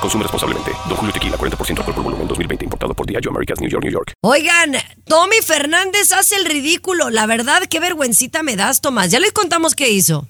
[0.00, 0.72] Consume responsablemente.
[0.88, 2.64] Don Julio Tequila, 40% alcohol por volumen, 2020.
[2.64, 4.12] Importado por Diageo Americas, New York, New York.
[4.22, 7.10] Oigan, Tommy Fernández hace el ridículo.
[7.10, 9.10] La verdad, qué vergüencita me das, Tomás.
[9.10, 10.26] Ya les contamos qué hizo.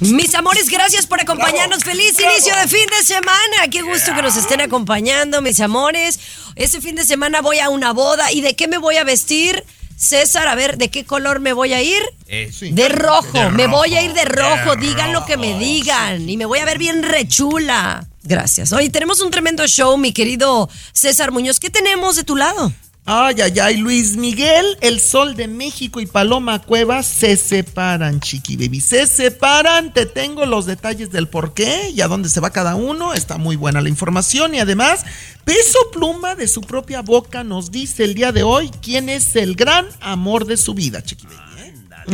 [0.00, 1.82] Mis amores, gracias por acompañarnos.
[1.82, 3.70] Feliz inicio de fin de semana.
[3.70, 6.20] Qué gusto que nos estén acompañando, mis amores.
[6.56, 8.30] Este fin de semana voy a una boda.
[8.30, 9.64] ¿Y de qué me voy a vestir?
[10.04, 12.02] César, a ver, ¿de qué color me voy a ir?
[12.26, 12.72] Eh, sí.
[12.72, 16.28] De rojo, De me voy a ir de rojo, de digan lo que me digan
[16.28, 18.06] y me voy a ver bien rechula.
[18.22, 18.72] Gracias.
[18.72, 21.58] Oye, tenemos un tremendo show, mi querido César Muñoz.
[21.58, 22.72] ¿Qué tenemos de tu lado?
[23.06, 28.56] Ay, ay, ay, Luis Miguel, el Sol de México y Paloma Cuevas se separan, chiqui
[28.56, 28.80] baby.
[28.80, 32.76] Se separan, te tengo los detalles del por qué y a dónde se va cada
[32.76, 33.12] uno.
[33.12, 35.04] Está muy buena la información y además,
[35.44, 39.54] Peso Pluma de su propia boca nos dice el día de hoy quién es el
[39.54, 41.53] gran amor de su vida, chiqui baby.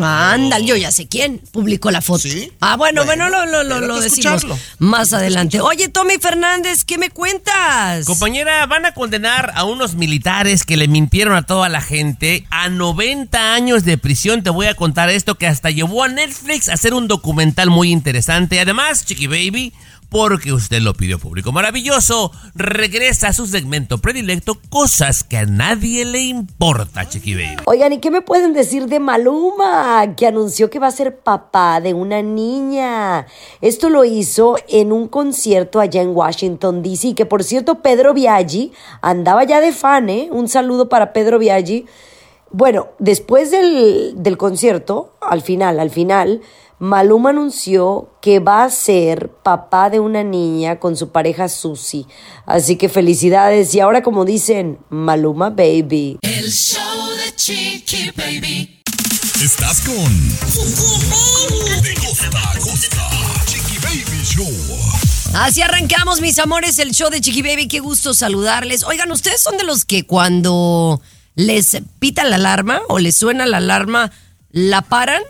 [0.01, 2.21] Ándale, yo ya sé quién publicó la foto.
[2.21, 2.53] ¿Sí?
[2.61, 4.59] Ah, bueno, bueno, Bueno, lo, lo, lo, decimos escucharlo.
[4.79, 5.61] más adelante.
[5.61, 8.05] Oye, Tommy Fernández, ¿qué me cuentas?
[8.07, 12.69] Compañera, van a condenar a unos militares que le mintieron a toda la gente a
[12.69, 14.43] 90 años de prisión.
[14.43, 17.91] Te voy a contar esto que hasta llevó a Netflix a hacer un documental muy
[17.91, 18.61] interesante.
[18.61, 19.73] Además, Chiqui Baby,
[20.11, 26.05] porque usted lo pidió público maravilloso, regresa a su segmento predilecto, cosas que a nadie
[26.05, 27.37] le importa, Chiqui.
[27.65, 31.81] Oigan, ¿y qué me pueden decir de Maluma, que anunció que va a ser papá
[31.81, 33.27] de una niña?
[33.61, 38.73] Esto lo hizo en un concierto allá en Washington, D.C., que por cierto, Pedro Biaggi
[39.01, 40.29] andaba ya de fan, ¿eh?
[40.33, 41.87] Un saludo para Pedro Biaggi.
[42.51, 46.41] Bueno, después del, del concierto, al final, al final,
[46.81, 52.07] Maluma anunció que va a ser papá de una niña con su pareja Susi.
[52.47, 53.75] Así que felicidades.
[53.75, 56.19] Y ahora, como dicen, Maluma Baby.
[56.23, 58.83] El show de Chiqui Baby.
[59.45, 60.29] Estás con
[61.83, 63.11] De costa a costa.
[63.45, 64.49] Chiqui Baby Show.
[65.35, 67.69] Así arrancamos, mis amores, el show de Chiqui Baby.
[67.69, 68.85] Qué gusto saludarles.
[68.85, 71.03] Oigan, ¿ustedes son de los que cuando
[71.35, 74.11] les pita la alarma o les suena la alarma,
[74.51, 75.23] la paran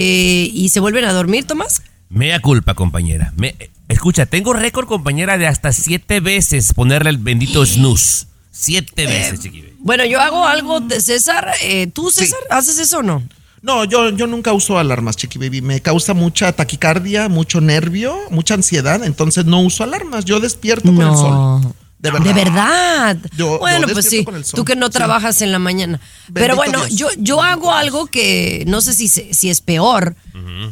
[0.00, 1.82] eh, y se vuelven a dormir, Tomás?
[2.08, 3.32] Mea culpa, compañera.
[3.36, 3.56] Me-
[3.88, 8.26] escucha, tengo récord, compañera, de hasta siete veces ponerle el bendito snooze.
[8.50, 9.74] Siete veces, Chiqui Baby.
[9.80, 11.48] Bueno, yo hago algo de César.
[11.62, 13.22] Eh, ¿Tú, César, haces eso o no?
[13.62, 15.62] No, yo, yo nunca uso alarmas, chiqui baby.
[15.62, 19.02] Me causa mucha taquicardia, mucho nervio, mucha ansiedad.
[19.04, 20.24] Entonces no uso alarmas.
[20.24, 21.74] Yo despierto con el sol.
[21.98, 22.24] De verdad.
[22.26, 23.16] De verdad.
[23.36, 24.24] Yo- bueno, yo pues sí.
[24.54, 24.92] Tú que no Sí.
[24.92, 26.00] trabajas en la mañana.
[26.32, 26.96] Pero bueno, Dios.
[26.96, 30.14] yo, yo hago algo que no sé si, si es peor.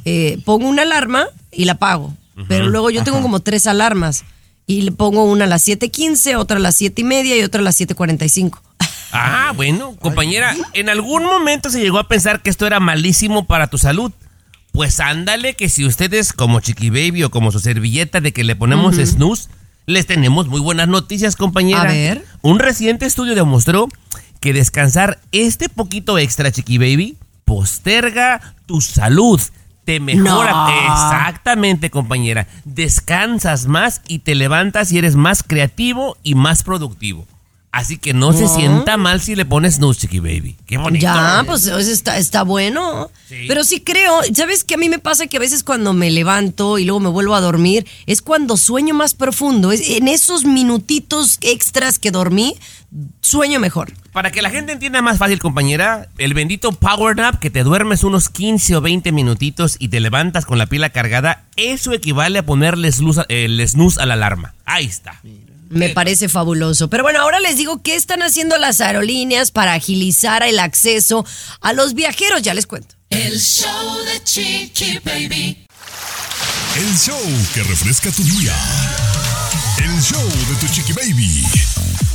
[0.05, 2.15] Eh, pongo una alarma y la apago.
[2.49, 4.25] Pero luego yo tengo como tres alarmas.
[4.69, 7.61] Y le pongo una a las 7.15, otra a las 7 y media y otra
[7.61, 8.61] a las 7.45.
[9.13, 13.69] Ah, bueno, compañera, en algún momento se llegó a pensar que esto era malísimo para
[13.69, 14.11] tu salud.
[14.73, 18.57] Pues ándale que si ustedes como Chiqui Baby o como su servilleta de que le
[18.57, 19.49] ponemos snooze,
[19.87, 21.83] les tenemos muy buenas noticias, compañera.
[21.83, 22.25] A ver.
[22.43, 23.89] Un reciente estudio demostró
[24.41, 29.41] que descansar este poquito extra, Chiqui Baby, posterga tu salud.
[29.85, 30.51] Te mejora.
[30.51, 30.93] No.
[30.93, 32.49] Exactamente, compañera.
[32.65, 37.25] Descansas más y te levantas y eres más creativo y más productivo.
[37.77, 40.57] Así que no, se sienta mal si le pones snooze, Chiqui Baby.
[40.67, 41.03] Qué bonito.
[41.03, 43.11] Ya, pues está, está bueno.
[43.29, 43.45] Sí.
[43.47, 45.27] Pero sí creo, ¿sabes qué a mí me pasa?
[45.27, 48.95] Que a veces cuando me levanto y luego me vuelvo a dormir, es cuando sueño
[48.95, 49.73] más profundo.
[49.73, 52.57] Es en esos minutitos extras que dormí,
[53.21, 53.93] sueño mejor.
[54.13, 58.05] Para que la gente entienda más fácil, compañera, el bendito Power Nap, que te duermes
[58.05, 62.47] unos 15 o 20 minutitos y te levantas con la pila cargada, eso equivale a
[62.47, 64.55] ponerle snooze, a- el snooze a la alarma.
[64.65, 65.21] Ahí está.
[65.69, 66.89] Me parece fabuloso.
[66.89, 71.25] Pero bueno, ahora les digo qué están haciendo las aerolíneas para agilizar el acceso
[71.61, 72.43] a los viajeros.
[72.43, 72.95] Ya les cuento.
[73.11, 75.67] El show de Chiqui Baby.
[76.77, 77.21] El show
[77.55, 78.55] que refresca tu día.
[79.79, 81.45] El show de tu Chiqui Baby.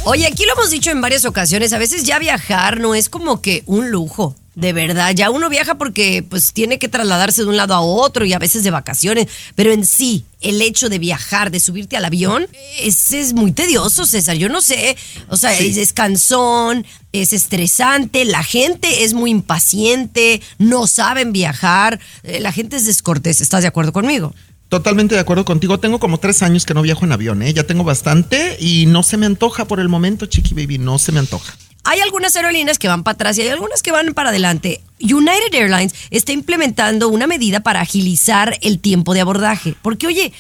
[0.03, 3.39] Oye, aquí lo hemos dicho en varias ocasiones, a veces ya viajar no es como
[3.39, 5.13] que un lujo, de verdad.
[5.13, 8.39] Ya uno viaja porque pues tiene que trasladarse de un lado a otro y a
[8.39, 12.48] veces de vacaciones, pero en sí, el hecho de viajar, de subirte al avión,
[12.80, 14.38] ese es muy tedioso, César.
[14.38, 14.98] Yo no sé,
[15.30, 22.00] o sea, es, es cansón, es estresante, la gente es muy impaciente, no saben viajar,
[22.24, 24.33] eh, la gente es descortés, ¿estás de acuerdo conmigo?
[24.71, 25.81] Totalmente de acuerdo contigo.
[25.81, 27.53] Tengo como tres años que no viajo en avión, ¿eh?
[27.53, 31.12] Ya tengo bastante y no se me antoja por el momento, Chiqui Baby, no se
[31.12, 31.57] me antoja.
[31.83, 34.79] Hay algunas aerolíneas que van para atrás y hay algunas que van para adelante.
[35.01, 39.75] United Airlines está implementando una medida para agilizar el tiempo de abordaje.
[39.81, 40.31] Porque, oye,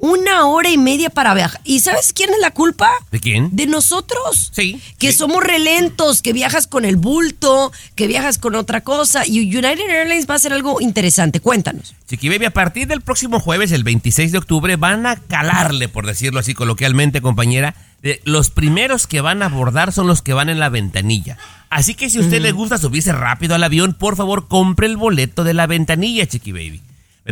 [0.00, 1.60] una hora y media para viajar.
[1.64, 2.90] ¿Y sabes quién es la culpa?
[3.10, 3.48] ¿De quién?
[3.54, 4.50] De nosotros.
[4.54, 5.18] Sí, Que sí.
[5.18, 9.26] somos relentos, que viajas con el bulto, que viajas con otra cosa.
[9.26, 11.40] Y United Airlines va a hacer algo interesante.
[11.40, 11.94] Cuéntanos.
[12.08, 16.06] Chiqui Baby, a partir del próximo jueves, el 26 de octubre, van a calarle, por
[16.06, 17.74] decirlo así coloquialmente, compañera.
[18.00, 21.36] de- los primeros que van a abordar son los que van en la ventanilla.
[21.68, 24.96] Así que si a usted le gusta subirse rápido al avión, por favor, compre el
[24.96, 26.80] boleto de la ventanilla, Chiqui Baby.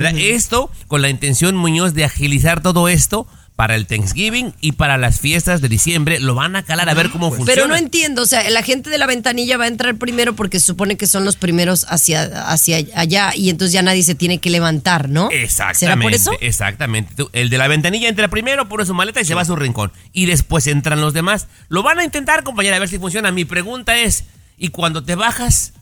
[0.03, 0.19] ¿Verdad?
[0.21, 3.27] Esto con la intención, Muñoz, de agilizar todo esto
[3.57, 6.21] para el Thanksgiving y para las fiestas de diciembre.
[6.21, 7.55] Lo van a calar a ver cómo funciona.
[7.55, 10.61] Pero no entiendo, o sea, la gente de la ventanilla va a entrar primero porque
[10.61, 14.37] se supone que son los primeros hacia, hacia allá y entonces ya nadie se tiene
[14.41, 15.31] que levantar, ¿no?
[15.31, 15.79] Exactamente.
[15.79, 16.33] ¿Será por eso?
[16.43, 17.15] Exactamente.
[17.17, 19.57] Tú- El de la ventanilla entra primero, pone su maleta y se va a su
[19.57, 19.91] rincón.
[20.13, 21.47] Y después entran los demás.
[21.71, 23.33] Lo van a intentar, compañera, a ver si funciona.
[23.33, 24.25] Mi pregunta es,
[24.59, 25.73] ¿y cuando te bajas?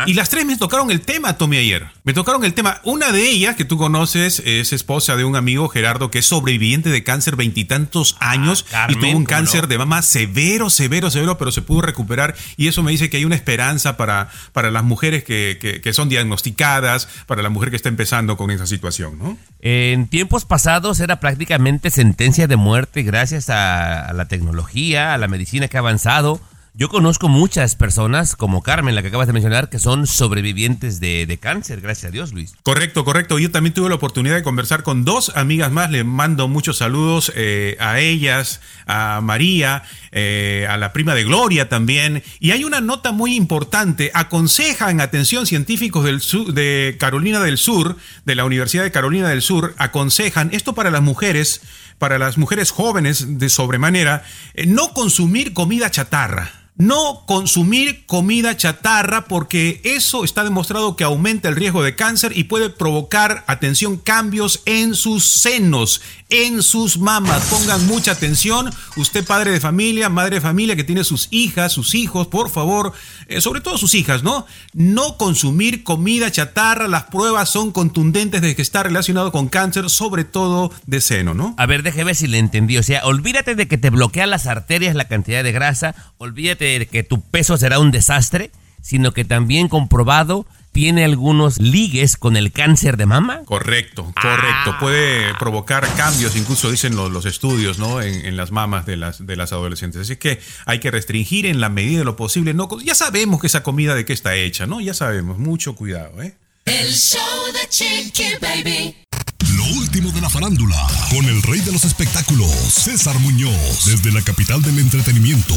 [0.05, 1.87] Y las tres me tocaron el tema, Tommy, ayer.
[2.03, 2.79] Me tocaron el tema.
[2.83, 6.89] Una de ellas, que tú conoces, es esposa de un amigo, Gerardo, que es sobreviviente
[6.89, 9.67] de cáncer veintitantos años Ah, Carmen, y tuvo un ¿cómo cáncer no?
[9.67, 12.35] de mama severo, severo, severo, pero se pudo recuperar.
[12.57, 15.93] Y eso me dice que hay una esperanza para, para las mujeres que, que- que
[15.93, 19.37] son diagnosticadas, para la mujer que está empezando con esa situación, ¿no?
[19.61, 25.27] En tiempos pasados era prácticamente sentencia de muerte gracias a, a la tecnología, a la
[25.27, 26.39] medicina que ha avanzado.
[26.79, 31.37] Yo conozco muchas personas, como Carmen, la que acabas de mencionar, que son sobrevivientes de,
[31.37, 32.53] cáncer, gracias a Dios, Luis.
[32.63, 33.37] Correcto, correcto.
[33.37, 35.91] Yo también tuve la oportunidad de conversar con dos amigas más.
[35.91, 39.83] Le mando muchos saludos eh, a ellas, a María,
[40.13, 42.23] eh, a la prima de Gloria también.
[42.39, 44.11] Y hay una nota muy importante.
[44.13, 49.41] Aconsejan, atención, científicos del sur, de Carolina del Sur, de la Universidad de Carolina del
[49.41, 51.59] Sur, aconsejan esto para las mujeres,
[51.97, 54.23] para las mujeres jóvenes de sobremanera,
[54.53, 56.58] eh, no consumir comida chatarra.
[56.79, 62.45] No consumir comida chatarra porque eso está demostrado que aumenta el riesgo de cáncer y
[62.45, 67.43] puede provocar, atención, cambios en sus senos, en sus mamas.
[67.49, 68.71] Pongan mucha atención.
[68.95, 72.93] Usted padre de familia, madre de familia que tiene sus hijas, sus hijos, por favor,
[73.27, 74.45] eh, sobre todo sus hijas, ¿no?
[74.71, 76.87] No consumir comida chatarra.
[76.87, 81.55] Las pruebas son contundentes de que está relacionado con cáncer, sobre todo de seno, ¿no?
[81.57, 82.77] A ver, déjeme ver si le entendí.
[82.77, 86.85] O sea, olvídate de que te bloquean las arterias la cantidad de grasa, olvídate de
[86.85, 88.51] que tu peso será un desastre,
[88.81, 93.41] sino que también comprobado tiene algunos ligues con el cáncer de mama.
[93.45, 94.77] Correcto, correcto.
[94.79, 98.01] Puede provocar cambios, incluso dicen los, los estudios, ¿no?
[98.01, 100.01] En, en las mamas de las, de las adolescentes.
[100.01, 102.53] Así que hay que restringir en la medida de lo posible.
[102.53, 104.79] No, ya sabemos que esa comida de qué está hecha, ¿no?
[104.79, 105.39] Ya sabemos.
[105.39, 106.35] Mucho cuidado, ¿eh?
[106.65, 108.95] El show de Chiqui Baby.
[109.75, 114.61] Último de la farándula, con el rey de los espectáculos, César Muñoz, desde la capital
[114.61, 115.55] del entretenimiento,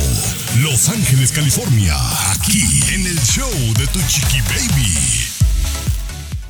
[0.59, 1.97] Los Ángeles, California,
[2.31, 5.23] aquí en el show de Tu Chiqui Baby.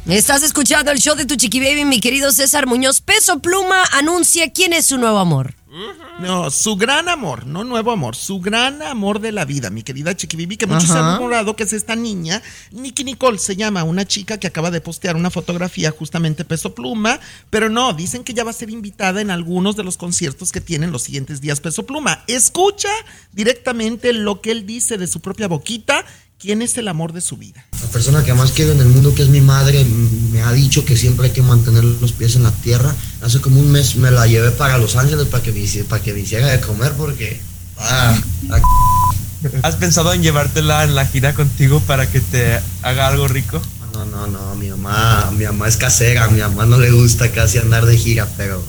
[0.07, 3.01] Estás escuchando el show de tu chiqui baby, mi querido César Muñoz.
[3.01, 5.55] Peso Pluma anuncia quién es su nuevo amor.
[6.21, 10.15] No, su gran amor, no nuevo amor, su gran amor de la vida, mi querida
[10.15, 11.15] Chiqui Bibi, que muchos Ajá.
[11.15, 14.83] han rumorado que es esta niña, Nikki Nicole se llama, una chica que acaba de
[14.83, 19.23] postear una fotografía justamente peso pluma, pero no, dicen que ya va a ser invitada
[19.23, 22.23] en algunos de los conciertos que tienen los siguientes días peso pluma.
[22.27, 22.91] Escucha
[23.33, 26.05] directamente lo que él dice de su propia boquita,
[26.43, 27.65] quién es el amor de su vida.
[27.81, 29.87] La persona que más quiero en el mundo, que es mi madre,
[30.33, 32.93] me ha dicho que siempre hay que mantener los pies en la tierra.
[33.23, 36.13] Hace como un mes me la llevé para Los Ángeles para que me, para que
[36.13, 37.41] me hiciera de comer porque...
[37.79, 38.19] Ah,
[39.63, 43.63] ¿Has pensado en llevártela en la gira contigo para que te haga algo rico?
[43.93, 47.31] no, no, no, mi mamá, mi mamá es casera, a mi mamá no le gusta
[47.31, 48.63] casi andar de gira, pero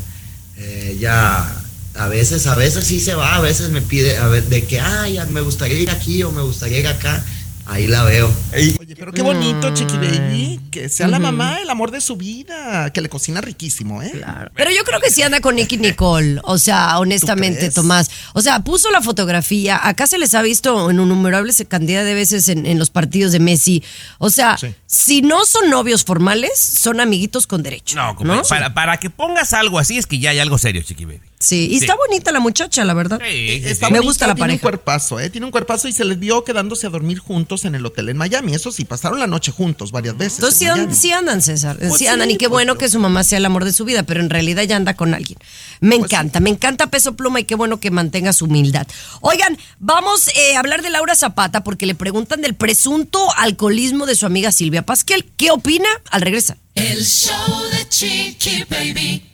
[0.58, 1.64] eh, ya
[1.96, 4.80] a veces, a veces sí se va, a veces me pide a ver, de que,
[4.80, 7.24] ay, me gustaría ir aquí o me gustaría ir acá,
[7.66, 8.32] ahí la veo.
[8.54, 9.74] Oye, pero qué bonito, Mm.
[9.74, 14.02] Chiqui Baby, que sea la mamá el amor de su vida, que le cocina riquísimo,
[14.02, 14.12] ¿eh?
[14.12, 14.52] Claro.
[14.56, 16.40] Pero yo creo que sí anda con Nicky Nicole.
[16.44, 17.70] O sea, honestamente?
[17.72, 18.10] Tomás.
[18.34, 19.80] O sea, puso la fotografía.
[19.88, 23.40] Acá se les ha visto en innumerable cantidad de veces en, en los partidos de
[23.40, 23.84] Messi.
[24.18, 24.74] O sea, Sí.
[24.86, 27.96] si no son novios formales, son amiguitos con derecho.
[27.96, 31.06] No, compadre, Para, para que pongas algo así es que ya hay algo serio, Chiqui
[31.06, 31.22] Baby.
[31.44, 31.86] Sí, y Sí.
[31.86, 33.20] está bonita la muchacha, la verdad.
[33.22, 33.92] Sí, sí, Está sí.
[33.94, 34.56] Me bonita, gusta la tiene pareja.
[34.56, 35.30] un cuerpazo, ¿eh?
[35.30, 38.18] Tiene un cuerpazo y se les vio quedándose a dormir juntos en el hotel en
[38.18, 38.54] Miami.
[38.54, 40.40] Eso sí, pasaron la noche juntos varias veces.
[40.40, 40.60] Entonces
[40.98, 41.78] sí, an- andan, César.
[41.78, 42.32] Pues sí sí, andan.
[42.32, 44.30] Y qué pues bueno que su mamá sea el amor de su vida, pero en
[44.30, 45.38] realidad ya anda con alguien.
[45.82, 48.88] Me Pues encanta, me encanta Peso Pluma y qué bueno que mantenga su humildad.
[49.22, 54.16] Oigan, vamos eh, a hablar de Laura Zapata porque le preguntan del presunto alcoholismo de
[54.16, 55.26] su amiga Silvia Pasquel.
[55.36, 55.90] ¿Qué opina?
[56.10, 56.58] Al regresar.
[56.76, 57.34] El show
[57.72, 59.30] de Chiqui Baby.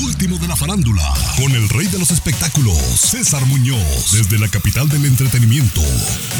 [0.00, 1.02] Último de la farándula,
[1.36, 5.82] con el rey de los espectáculos, César Muñoz, desde la capital del entretenimiento,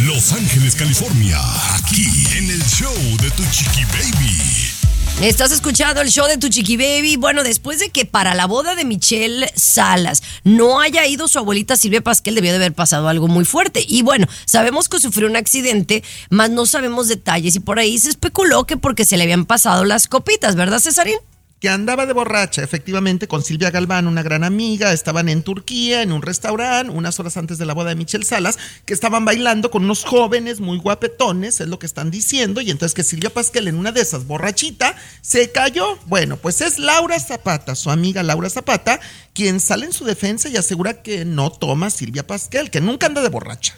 [0.06, 1.38] Los Ángeles, California,
[1.74, 2.06] aquí
[2.38, 4.72] en el show de Tu Chiqui Baby.
[5.20, 7.16] Estás escuchando el show de tu chiqui baby.
[7.16, 11.76] Bueno, después de que para la boda de Michelle Salas no haya ido su abuelita
[11.76, 13.84] Silvia Pasquel, debió de haber pasado algo muy fuerte.
[13.86, 17.54] Y bueno, sabemos que sufrió un accidente, más no sabemos detalles.
[17.54, 21.18] Y por ahí se especuló que porque se le habían pasado las copitas, ¿verdad, Cesarín?
[21.62, 24.92] Que andaba de borracha, efectivamente, con Silvia Galván, una gran amiga.
[24.92, 28.58] Estaban en Turquía, en un restaurante, unas horas antes de la boda de Michelle Salas,
[28.84, 32.60] que estaban bailando con unos jóvenes muy guapetones, es lo que están diciendo.
[32.60, 36.00] Y entonces que Silvia Pasquel, en una de esas, borrachita, se cayó.
[36.06, 38.98] Bueno, pues es Laura Zapata, su amiga Laura Zapata,
[39.32, 43.22] quien sale en su defensa y asegura que no toma Silvia Pasquel, que nunca anda
[43.22, 43.76] de borracha.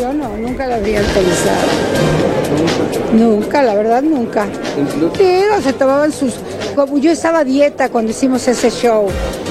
[0.00, 1.68] Yo no, nunca la habría autorizado.
[3.12, 4.46] Nunca, la verdad, nunca.
[5.18, 6.36] Pero se tomaban sus...
[7.00, 9.08] Yo estaba dieta cuando hicimos ese show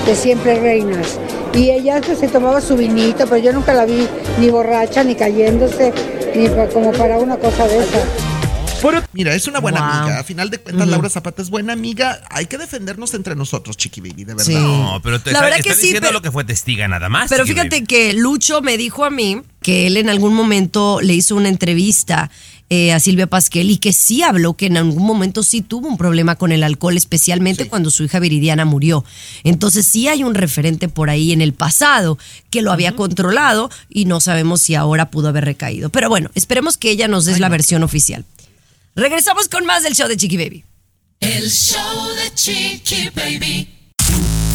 [0.08, 1.20] de Siempre Reinas.
[1.54, 4.08] Y ella pues, se tomaba su vinito, pero yo nunca la vi
[4.40, 5.94] ni borracha, ni cayéndose,
[6.34, 8.29] ni como para una cosa de esa.
[9.14, 9.90] Mira, es una buena Wow.
[9.90, 10.20] amiga.
[10.20, 10.88] A final de cuentas.
[10.88, 12.22] Laura Zapata es buena amiga.
[12.30, 14.44] Hay que defendernos entre nosotros, Chiqui Baby, de verdad.
[14.46, 14.54] Sí.
[14.54, 16.88] No, pero te La está, verdad está que sí, diciendo pero- lo que fue testiga
[16.88, 17.30] nada más.
[17.30, 17.86] Pero Chiqui fíjate Baby.
[17.88, 22.30] que Lucho me dijo a mí que él en algún momento le hizo una entrevista
[22.72, 25.98] eh, a Silvia Pasquel y que sí habló que en algún momento sí tuvo un
[25.98, 29.04] problema con el alcohol, especialmente cuando su hija Viridiana murió.
[29.44, 32.20] Entonces sí hay un referente por ahí en el pasado
[32.52, 35.90] que lo había controlado y no sabemos si ahora pudo haber recaído.
[35.90, 38.24] Pero bueno, esperemos que ella nos des la versión oficial.
[39.04, 40.66] Regresamos con más del show de Chiqui Baby.
[41.22, 43.70] El show de Chiqui Baby.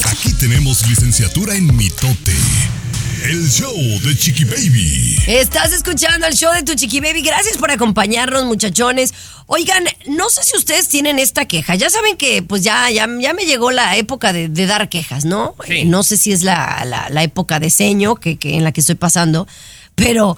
[0.05, 2.35] Aquí tenemos licenciatura en mitote.
[3.25, 5.17] El show de Chiqui Baby.
[5.27, 7.23] Estás escuchando el show de tu chiqui baby.
[7.23, 9.15] Gracias por acompañarnos, muchachones.
[9.47, 11.75] Oigan, no sé si ustedes tienen esta queja.
[11.75, 15.25] Ya saben que pues ya, ya, ya me llegó la época de, de dar quejas,
[15.25, 15.55] ¿no?
[15.67, 15.73] Sí.
[15.79, 18.73] Eh, no sé si es la, la- la época de seño que, que en la
[18.73, 19.49] que estoy pasando,
[19.95, 20.37] pero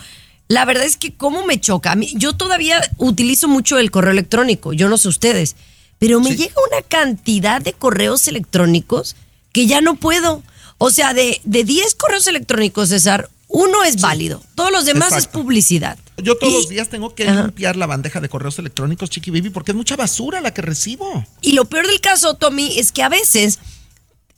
[0.49, 1.93] la verdad es que cómo me choca.
[1.93, 5.57] A mí, yo todavía utilizo mucho el correo electrónico, yo no sé ustedes,
[5.99, 9.17] pero me llega una cantidad de correos electrónicos
[9.53, 10.43] que ya no puedo.
[10.79, 14.43] O sea, de, de 10 correos electrónicos, César, uno es válido.
[14.55, 15.97] Todos los demás es publicidad.
[16.19, 17.45] Yo todos Y- los días tengo que Ajá.
[17.45, 21.25] limpiar la bandeja de correos electrónicos, Chiqui Baby, porque es mucha basura la que recibo.
[21.41, 23.59] Y lo peor del caso, Tommy, es que a veces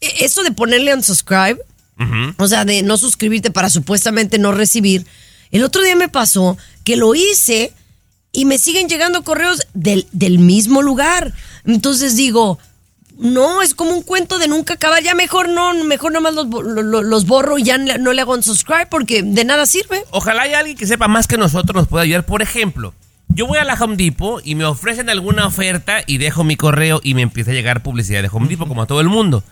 [0.00, 1.58] eh, eso de ponerle unsubscribe,
[2.38, 5.04] o sea, de no suscribirte para supuestamente no recibir,
[5.50, 7.72] el otro día me pasó que lo hice
[8.32, 11.32] y me siguen llegando correos del, del mismo lugar.
[11.64, 12.58] Entonces digo,
[13.18, 15.02] no, es como un cuento de nunca acabar.
[15.02, 18.20] Ya mejor no, mejor nomás los, bo- lo- lo- los borro y ya no le-
[18.22, 20.04] hago unsubscribe porque de nada sirve.
[20.10, 22.24] Ojalá haya alguien que sepa más que nosotros nos pueda ayudar.
[22.26, 22.94] Por ejemplo,
[23.28, 27.00] yo voy a la Home Depot y me ofrecen alguna oferta y dejo mi correo
[27.02, 29.42] y me empieza a llegar publicidad de Home Depot como a todo el mundo.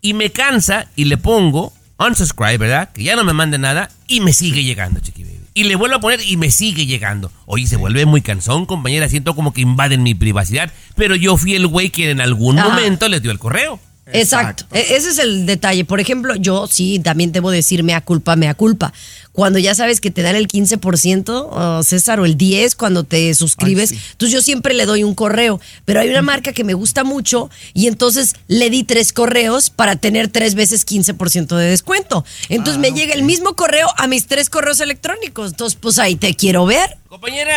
[0.00, 2.90] Y me cansa y le pongo unsubscribe, ¿verdad?
[2.94, 5.39] Que ya no me mande nada y me sigue llegando, chiqui baby.
[5.60, 7.30] Y le vuelvo a poner y me sigue llegando.
[7.44, 9.10] Oye, se vuelve muy cansón, compañera.
[9.10, 10.72] Siento como que invaden mi privacidad.
[10.96, 12.70] Pero yo fui el güey que en algún Ajá.
[12.70, 13.78] momento les dio el correo.
[14.12, 14.64] Exacto.
[14.72, 15.84] E- Ese es el detalle.
[15.84, 18.92] Por ejemplo, yo sí también debo decir mea culpa, mea culpa.
[19.32, 23.32] Cuando ya sabes que te dan el 15%, o César, o el 10% cuando te
[23.34, 24.04] suscribes, Ay, sí.
[24.12, 25.60] entonces yo siempre le doy un correo.
[25.84, 29.96] Pero hay una marca que me gusta mucho y entonces le di tres correos para
[29.96, 32.24] tener tres veces 15% de descuento.
[32.48, 35.52] Entonces Ah, me llega el mismo correo a mis tres correos electrónicos.
[35.52, 36.98] Entonces, pues ahí te quiero ver.
[37.08, 37.54] Compañera,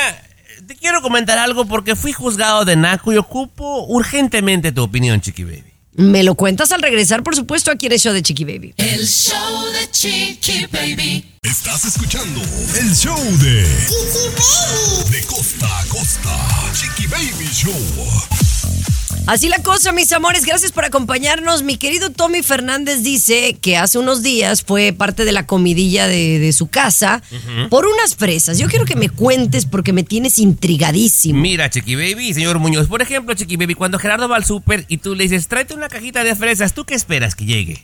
[0.68, 5.44] te quiero comentar algo porque fui juzgado de naco y ocupo urgentemente tu opinión, chiqui
[5.44, 5.73] baby.
[5.96, 8.74] Me lo cuentas al regresar, por supuesto, aquí en el show de Chiqui Baby.
[8.78, 11.24] El show de Chiqui Baby.
[11.44, 12.42] Estás escuchando
[12.80, 15.12] el show de Chiqui Baby.
[15.12, 16.72] De costa a costa.
[16.74, 18.93] Chiqui Baby Show.
[19.26, 21.64] Así la cosa, mis amores, gracias por acompañarnos.
[21.64, 26.40] Mi querido Tommy Fernández dice que hace unos días fue parte de la comidilla de,
[26.40, 27.24] de su casa
[27.70, 28.60] por unas fresas.
[28.60, 31.40] Yo quiero que me cuentes porque me tienes intrigadísimo.
[31.40, 34.98] Mira, Chiqui Baby, señor Muñoz, por ejemplo, Chiqui Baby, cuando Gerardo va al súper y
[34.98, 37.82] tú le dices, tráete una cajita de fresas, ¿tú qué esperas que llegue?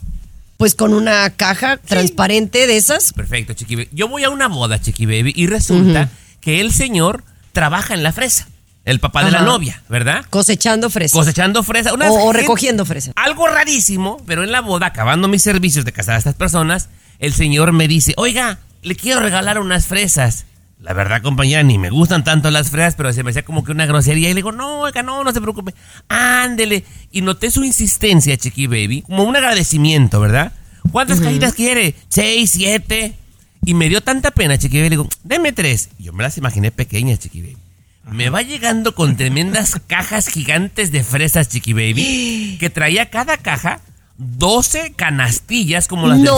[0.57, 3.13] Pues con una caja transparente de esas.
[3.13, 3.89] Perfecto, Chiqui Baby.
[3.93, 6.09] Yo voy a una boda, Chiqui Baby, y resulta
[6.41, 8.49] que el señor trabaja en la fresa.
[8.85, 10.25] El papá de la novia, ¿verdad?
[10.29, 11.11] Cosechando fresas.
[11.13, 11.93] Cosechando fresa.
[11.93, 13.13] Una O- recogiendo fresas.
[13.15, 17.33] Algo rarísimo, pero en la boda, acabando mis servicios de casar a estas personas, el
[17.33, 20.45] señor me dice, oiga, le quiero regalar unas fresas.
[20.79, 23.73] La verdad, compañera, ni me gustan tanto las fresas, pero se me hacía como que
[23.73, 24.29] una grosería.
[24.29, 25.75] Y le digo, no, oiga, no, no se preocupe.
[26.07, 26.85] Ándele.
[27.11, 30.53] Y noté su insistencia, Chiqui Baby, como un agradecimiento, ¿verdad?
[30.91, 31.95] ¿Cuántas cajitas quiere?
[32.07, 33.15] ¿Seis, siete?
[33.65, 34.89] Y me dio tanta pena, Chiqui Baby.
[34.89, 35.89] Le digo, deme tres.
[35.99, 37.57] Y yo me las imaginé pequeñas, Chiqui Baby.
[38.11, 43.81] Me va llegando con tremendas cajas gigantes de fresas, Chiqui Baby, que traía cada caja
[44.17, 46.37] 12 canastillas como las del No.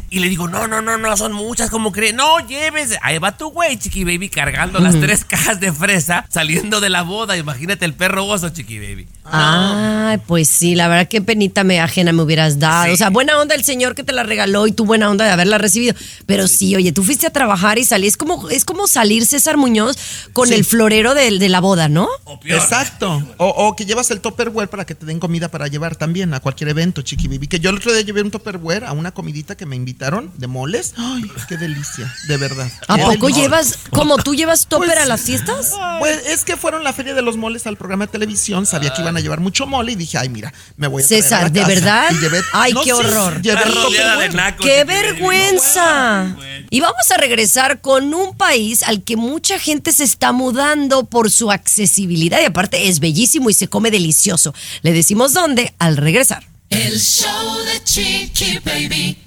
[0.00, 0.06] súper.
[0.10, 2.12] Y le digo, no, no, no, no, son muchas, como cree?
[2.12, 2.98] No, llévese.
[3.02, 7.02] Ahí va tu güey, Chiqui Baby, cargando las tres cajas de fresa saliendo de la
[7.02, 7.36] boda.
[7.36, 9.06] Imagínate el perro oso, Chiqui Baby.
[9.32, 12.92] Ay, pues sí, la verdad qué penita me ajena me hubieras dado.
[12.92, 15.30] O sea, buena onda el señor que te la regaló y tú buena onda de
[15.30, 15.94] haberla recibido.
[16.26, 18.06] Pero sí, oye, tú fuiste a trabajar y salí.
[18.06, 19.96] Es como, es como salir César Muñoz
[20.32, 20.54] con Sí.
[20.54, 22.08] el florero de, de la boda, ¿no?
[22.44, 23.22] Exacto.
[23.36, 26.40] O, o que llevas el Tupperware para que te den comida para llevar también a
[26.40, 27.46] cualquier evento, Chiqui Baby.
[27.48, 30.46] Que yo el otro día llevé un Tupperware a una comidita que me invitaron de
[30.46, 30.94] moles.
[30.96, 32.70] Ay, qué delicia, de verdad.
[32.88, 35.74] ¿A poco llevas, como tú llevas topper Pues- a las fiestas?
[36.00, 39.02] Pues es que fueron la feria de los moles al programa de televisión, sabía que
[39.02, 41.42] iban a llevar mucho mole y dije, ay, mira, me voy a traer a César,
[41.44, 41.72] la ¿de casa.
[41.74, 42.10] verdad?
[42.10, 43.42] Y llevé- Ay, No, qué sí, horror.
[43.42, 44.34] Tupperware.
[44.34, 46.36] nacos, ¡Qué vergüenza!
[46.70, 51.30] Y vamos a regresar con un país al que mucha gente se está mudando por
[51.30, 54.54] su accesibilidad y aparte es bellísimo y se come delicioso.
[54.82, 56.44] Le decimos dónde al regresar.
[56.68, 59.18] El show de Chiqui Baby.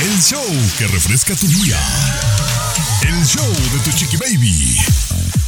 [0.00, 0.42] El show
[0.78, 1.78] que refresca tu día.
[3.02, 4.78] El show de tu chiqui baby.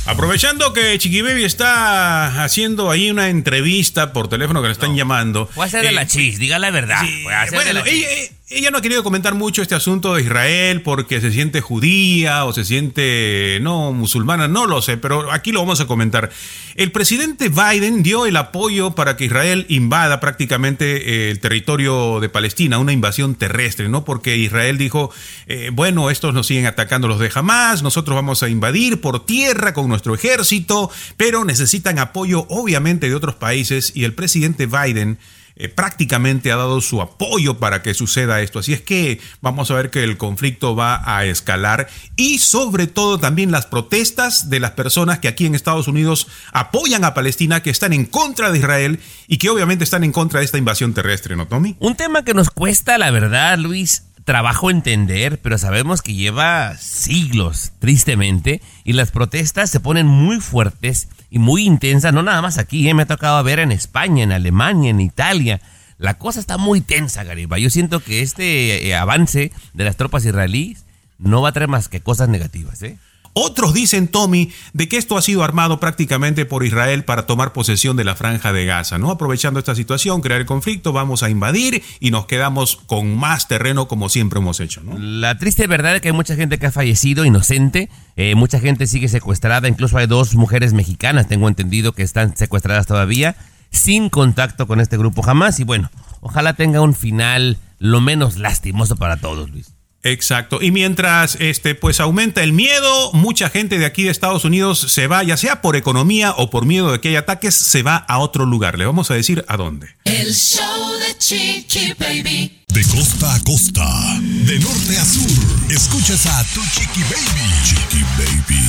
[0.07, 5.49] Aprovechando que Chiqui Baby está haciendo ahí una entrevista por teléfono que le están llamando.
[5.49, 7.03] Puede ser de eh, la chis, diga la verdad.
[7.03, 7.23] De
[7.53, 8.07] Bueno, la chis.
[8.07, 12.45] ella, ella- no ha querido comentar mucho este asunto de Israel porque se siente judía
[12.45, 16.31] o se siente no musulmana, no lo sé, pero aquí lo vamos a comentar.
[16.77, 22.29] El presidente Biden dio el apoyo para que Israel invada prácticamente eh, el territorio de
[22.29, 24.05] Palestina, una invasión terrestre, ¿no?
[24.05, 25.11] Porque Israel dijo,
[25.49, 29.73] eh, bueno, estos nos siguen atacando los de Hamas, nosotros vamos a invadir por tierra
[29.75, 35.19] con nuestro ejército, pero necesitan apoyo obviamente de otros países y el presidente Biden
[35.57, 38.59] eh, prácticamente ha dado su apoyo para que suceda esto.
[38.59, 43.19] Así es que vamos a ver que el conflicto va a escalar y sobre todo
[43.19, 47.71] también las protestas de las personas que aquí en Estados Unidos apoyan a Palestina, que
[47.71, 51.37] están en contra de Israel y que obviamente están en contra de esta invasión terrestre,
[51.37, 51.77] ¿no, Tommy?
[51.79, 57.73] Un tema que nos cuesta, la verdad, Luis, trabajo entender, pero sabemos que lleva siglos,
[57.79, 62.89] tristemente, y las protestas se ponen muy fuertes y muy intensas, no nada más aquí,
[62.89, 62.95] ¿eh?
[62.95, 65.61] me ha tocado ver en España, en Alemania, en Italia.
[65.97, 67.59] La cosa está muy tensa, Gariba.
[67.59, 70.85] Yo siento que este eh, avance de las tropas israelíes
[71.19, 72.99] no va a traer más que cosas negativas, ¿eh?
[73.39, 77.95] Otros dicen, Tommy, de que esto ha sido armado prácticamente por Israel para tomar posesión
[77.95, 79.11] de la franja de Gaza, ¿no?
[79.11, 83.89] Aprovechando esta situación, crear el conflicto, vamos a invadir y nos quedamos con más terreno
[83.89, 84.97] como siempre hemos hecho, ¿no?
[84.99, 88.87] La triste verdad es que hay mucha gente que ha fallecido inocente, eh, mucha gente
[88.87, 93.37] sigue secuestrada, incluso hay dos mujeres mexicanas, tengo entendido, que están secuestradas todavía,
[93.71, 95.91] sin contacto con este grupo jamás, y bueno,
[96.23, 99.76] ojalá tenga un final lo menos lastimoso para todos, Luis.
[100.07, 100.63] Exacto.
[100.63, 105.09] Y mientras este pues aumenta el miedo, mucha gente de aquí de Estados Unidos se
[105.09, 108.19] va, ya sea por economía o por miedo de que haya ataques, se va a
[108.19, 108.79] otro lugar.
[108.79, 109.89] Le vamos a decir a dónde.
[110.05, 112.63] El show de Chiqui Baby.
[112.69, 113.87] De costa a costa,
[114.21, 117.51] de norte a sur, escuchas a tu chiqui baby.
[117.65, 118.63] Chiqui baby.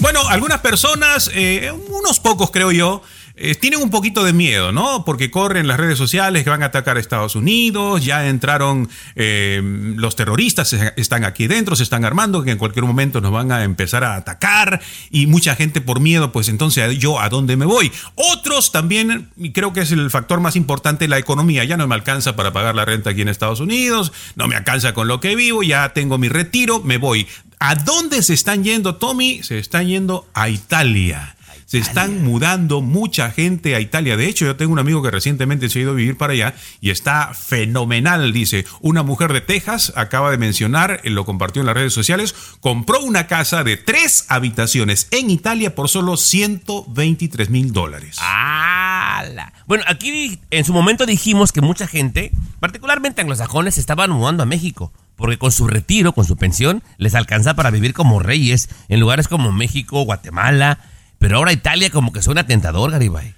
[0.00, 3.02] Bueno, algunas personas, eh, unos pocos creo yo,
[3.38, 5.04] eh, tienen un poquito de miedo, ¿no?
[5.04, 9.60] Porque corren las redes sociales que van a atacar a Estados Unidos, ya entraron eh,
[9.96, 13.62] los terroristas, están aquí dentro, se están armando, que en cualquier momento nos van a
[13.64, 17.92] empezar a atacar y mucha gente por miedo, pues entonces yo a dónde me voy.
[18.14, 21.94] Otros también, y creo que es el factor más importante, la economía, ya no me
[21.94, 25.36] alcanza para pagar la renta aquí en Estados Unidos, no me alcanza con lo que
[25.36, 27.26] vivo, ya tengo mi retiro, me voy.
[27.58, 29.42] ¿A dónde se están yendo, Tommy?
[29.42, 31.36] Se están yendo a Italia.
[31.66, 34.16] Se están mudando mucha gente a Italia.
[34.16, 36.54] De hecho, yo tengo un amigo que recientemente se ha ido a vivir para allá
[36.80, 38.64] y está fenomenal, dice.
[38.80, 43.00] Una mujer de Texas acaba de mencionar, eh, lo compartió en las redes sociales, compró
[43.00, 48.16] una casa de tres habitaciones en Italia por solo 123 mil dólares.
[48.20, 49.52] ¡Hala!
[49.66, 54.46] Bueno, aquí en su momento dijimos que mucha gente, particularmente anglosajones, se estaban mudando a
[54.46, 54.92] México.
[55.16, 59.26] Porque con su retiro, con su pensión, les alcanza para vivir como reyes en lugares
[59.26, 60.78] como México, Guatemala.
[61.18, 63.34] Pero ahora Italia como que suena tentador, Garibay.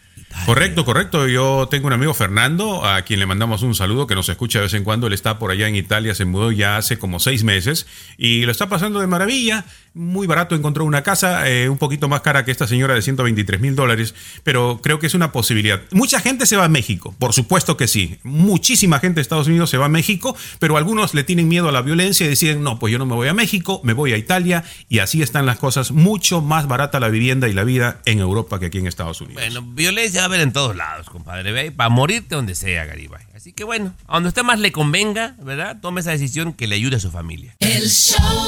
[0.46, 1.26] Correcto, correcto.
[1.26, 4.64] Yo tengo un amigo Fernando, a quien le mandamos un saludo, que nos escucha de
[4.64, 5.06] vez en cuando.
[5.06, 7.86] Él está por allá en Italia, se mudó ya hace como seis meses
[8.16, 9.64] y lo está pasando de maravilla.
[9.94, 13.60] Muy barato, encontró una casa eh, un poquito más cara que esta señora de 123
[13.60, 15.80] mil dólares, pero creo que es una posibilidad.
[15.90, 18.18] Mucha gente se va a México, por supuesto que sí.
[18.22, 21.72] Muchísima gente de Estados Unidos se va a México, pero algunos le tienen miedo a
[21.72, 24.16] la violencia y deciden, no, pues yo no me voy a México, me voy a
[24.16, 25.90] Italia y así están las cosas.
[25.90, 29.42] Mucho más barata la vivienda y la vida en Europa que aquí en Estados Unidos.
[29.42, 31.52] Bueno, violencia va a haber en todos lados, compadre.
[31.52, 33.24] Ve, para morirte donde sea, Garibay.
[33.34, 35.78] Así que bueno, a donde usted más le convenga, ¿verdad?
[35.80, 37.54] Tome esa decisión que le ayude a su familia.
[37.60, 38.47] El show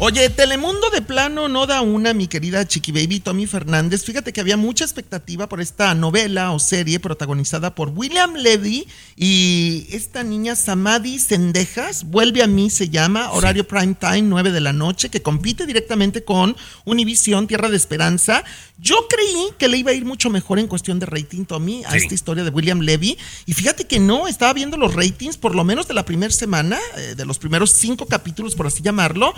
[0.00, 4.04] Oye, Telemundo de plano no da una, mi querida Chiqui Baby Tommy Fernández.
[4.04, 9.86] Fíjate que había mucha expectativa por esta novela o serie protagonizada por William Levy y
[9.92, 14.72] esta niña Samadhi Sendejas, Vuelve a mí se llama, horario prime time, 9 de la
[14.72, 18.42] noche, que compite directamente con Univisión, Tierra de Esperanza.
[18.78, 21.92] Yo creí que le iba a ir mucho mejor en cuestión de rating, Tommy, a
[21.92, 21.98] Sí.
[21.98, 23.16] esta historia de William Levy.
[23.46, 26.78] Y fíjate que no, estaba viendo los ratings, por lo menos de la primera semana,
[26.96, 29.32] eh, de los primeros cinco capítulos, por así llamarlo.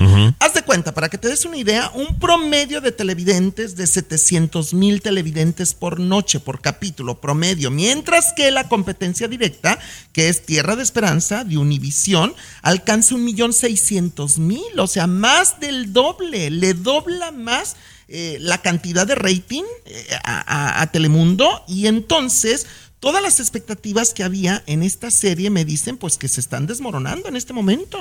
[0.46, 4.74] Haz de cuenta, para que te des una idea, un promedio de televidentes de 700
[4.74, 9.76] mil televidentes por noche, por capítulo promedio, mientras que la competencia directa,
[10.12, 12.32] que es Tierra de Esperanza, de Univisión,
[12.62, 17.74] alcanza un millón seiscientos mil, o sea, más del doble, le dobla más
[18.06, 22.68] eh, la cantidad de rating eh, a Telemundo y entonces
[23.00, 27.28] todas las expectativas que había en esta serie me dicen pues que se están desmoronando
[27.28, 27.98] en este momento.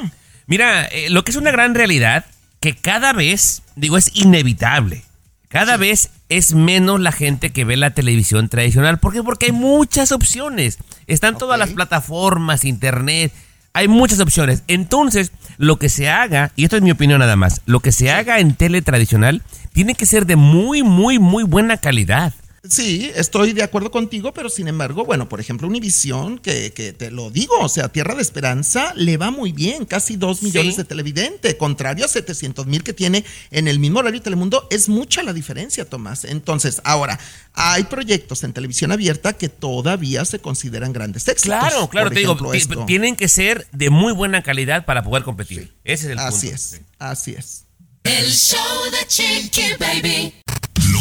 [0.48, 2.26] Mira, eh, lo que es una gran realidad,
[2.66, 5.04] que cada vez, digo, es inevitable.
[5.50, 8.98] Cada vez es menos la gente que ve la televisión tradicional.
[8.98, 9.22] ¿Por qué?
[9.22, 10.80] Porque hay muchas opciones.
[11.06, 13.32] Están todas las plataformas, internet.
[13.74, 14.64] Hay muchas opciones.
[14.66, 18.10] Entonces, lo que se haga, y esto es mi opinión nada más, lo que se
[18.10, 22.34] haga en tele tradicional tiene que ser de muy, muy, muy buena calidad.
[22.70, 27.12] Sí, estoy de acuerdo contigo, pero sin embargo, bueno, por ejemplo, Univisión, que, que te
[27.12, 30.84] lo digo, o sea, Tierra de Esperanza le va muy bien, casi 2 millones de
[30.84, 35.34] televidentes, contrario a 700 mil que tiene en el mismo horario Telemundo, es mucha la
[35.34, 36.26] diferencia, Tomás.
[36.26, 37.20] Entonces, ahora,
[37.54, 41.60] hay proyectos en televisión abierta que todavía se consideran grandes éxitos.
[41.60, 42.86] Claro, claro, te digo, ejemplo, ti- esto.
[42.86, 45.74] tienen que ser de muy buena calidad para poder competir.
[45.84, 46.56] Ese es el Así punto.
[46.56, 47.66] es, así es.
[48.04, 48.60] El show
[48.92, 50.34] de Chiqui Baby.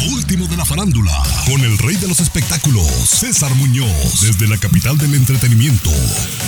[0.05, 1.11] Lo último de la farándula,
[1.45, 5.89] con el rey de los espectáculos, César Muñoz, desde la capital del entretenimiento,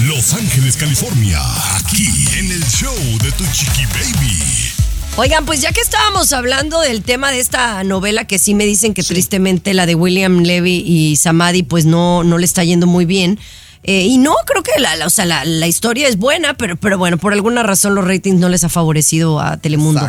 [0.04, 1.40] Los Ángeles, California,
[1.78, 2.94] aquí en el show
[3.24, 4.44] de Tu Chiqui Baby.
[5.16, 8.94] Oigan, pues ya que estábamos hablando del tema de esta novela que sí me dicen
[8.94, 13.06] que tristemente la de William Levy y Samadhi pues no, no le está yendo muy
[13.06, 13.40] bien.
[13.84, 16.76] Eh, y no, creo que la, la- o sea, la, la historia es buena, pero,
[16.76, 20.02] pero bueno, por alguna razón los ratings no les ha favorecido a Telemundo.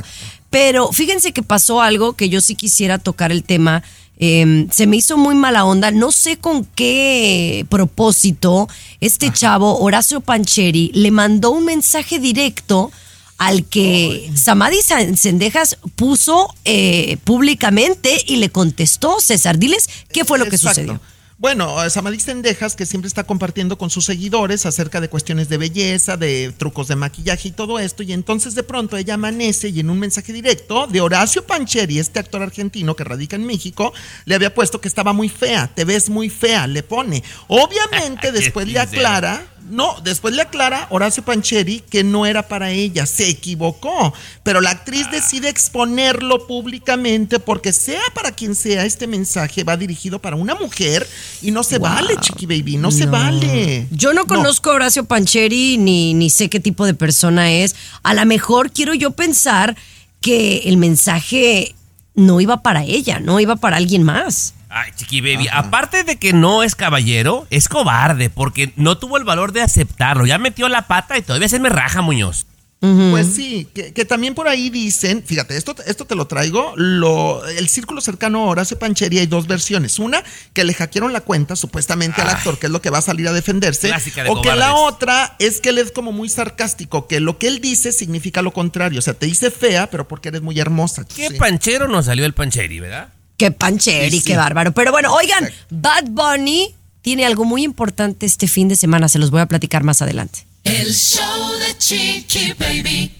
[0.50, 3.82] Pero fíjense que pasó algo que yo sí quisiera tocar el tema.
[4.18, 5.90] Eh, se me hizo muy mala onda.
[5.90, 8.68] No sé con qué propósito
[9.00, 12.90] este chavo, Horacio Pancheri, le mandó un mensaje directo
[13.36, 14.78] al que Samadhi
[15.16, 20.80] Sendejas puso eh, públicamente y le contestó, César, diles qué fue lo que Exacto.
[20.80, 21.00] sucedió.
[21.40, 26.16] Bueno, Samadhi Sendejas, que siempre está compartiendo con sus seguidores acerca de cuestiones de belleza,
[26.16, 29.88] de trucos de maquillaje y todo esto, y entonces de pronto ella amanece y en
[29.88, 33.92] un mensaje directo de Horacio Pancheri, este actor argentino que radica en México,
[34.24, 37.22] le había puesto que estaba muy fea, te ves muy fea, le pone.
[37.46, 43.06] Obviamente después le aclara, no, después le aclara Horacio Pancheri que no era para ella,
[43.06, 49.64] se equivocó, pero la actriz decide exponerlo públicamente porque sea para quien sea este mensaje
[49.64, 51.06] va dirigido para una mujer
[51.42, 53.86] y no se vale, chiqui baby, no, se vale.
[53.90, 57.76] Yo no conozco a Horacio Pancheri ni, ni sé qué tipo de persona es.
[58.02, 59.76] A lo mejor quiero yo pensar
[60.20, 61.74] que el mensaje
[62.14, 64.54] no iba para ella, no iba para alguien más.
[64.70, 69.24] Ay, chiqui baby, aparte de que no es caballero, es cobarde porque no tuvo el
[69.24, 70.26] valor de aceptarlo.
[70.26, 72.46] Ya metió la pata y todavía se me raja, Muñoz.
[72.80, 77.44] Pues sí, que, que también por ahí dicen, fíjate, esto, esto te lo traigo, lo,
[77.44, 79.98] el círculo cercano a Horacio Pancheri hay dos versiones.
[79.98, 83.02] Una, que le hackearon la cuenta supuestamente al actor, que es lo que va a
[83.02, 83.88] salir a defenderse.
[83.88, 87.36] Clásica de O que la otra es que él es como muy sarcástico, que lo
[87.36, 89.00] que él dice significa lo contrario.
[89.00, 91.04] O sea, te dice fea, pero porque eres muy hermosa.
[91.04, 91.34] ¿Qué Sí.
[91.36, 93.08] panchero nos salió el pancheri, verdad?
[93.38, 94.24] Qué pancheri, Sí, sí.
[94.26, 94.72] qué bárbaro.
[94.72, 99.08] Pero bueno, oigan, Bad Bunny tiene algo muy importante este fin de semana.
[99.08, 100.40] Se los voy a platicar más adelante.
[100.64, 103.12] El show de Chiqui Baby.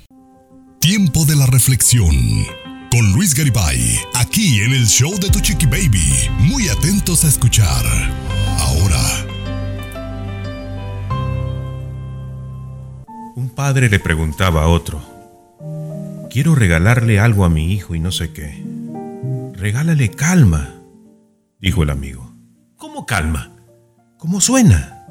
[0.81, 2.15] Tiempo de la reflexión.
[2.91, 6.13] Con Luis Garibay, aquí en el show de Tu Chiqui Baby.
[6.39, 7.85] Muy atentos a escuchar.
[8.59, 9.25] Ahora,
[13.37, 15.01] Un padre le preguntaba a otro,
[16.29, 18.61] quiero regalarle algo a mi hijo y no sé qué.
[19.59, 20.73] Regálale calma,
[21.61, 22.33] dijo el amigo.
[22.77, 23.57] ¿Cómo calma?
[24.17, 25.05] ¿Cómo suena?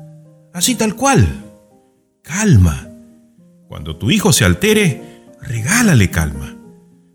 [0.54, 1.28] Así tal cual.
[2.24, 2.88] Calma.
[3.68, 6.56] Cuando tu hijo se altere, regálale calma.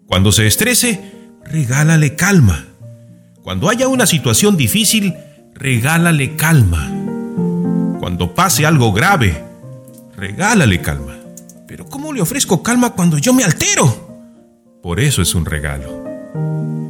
[0.06, 1.00] Cuando se estrese,
[1.42, 2.66] regálale calma.
[3.42, 5.14] Cuando haya una situación difícil,
[5.54, 6.86] regálale calma.
[7.98, 9.42] Cuando pase algo grave,
[10.14, 11.16] regálale calma.
[11.66, 14.28] Pero ¿cómo le ofrezco calma cuando yo me altero?
[14.82, 16.01] Por eso es un regalo.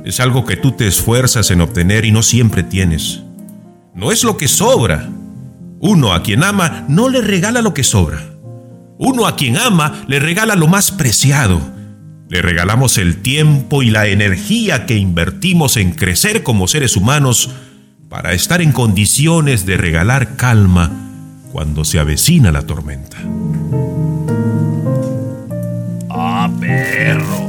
[0.05, 3.23] Es algo que tú te esfuerzas en obtener y no siempre tienes.
[3.95, 5.09] No es lo que sobra.
[5.81, 8.23] Uno a quien ama no le regala lo que sobra.
[8.99, 11.61] Uno a quien ama le regala lo más preciado.
[12.29, 17.51] Le regalamos el tiempo y la energía que invertimos en crecer como seres humanos
[18.09, 20.91] para estar en condiciones de regalar calma
[21.53, 23.19] cuando se avecina la tormenta.
[26.09, 27.42] Ah, perro.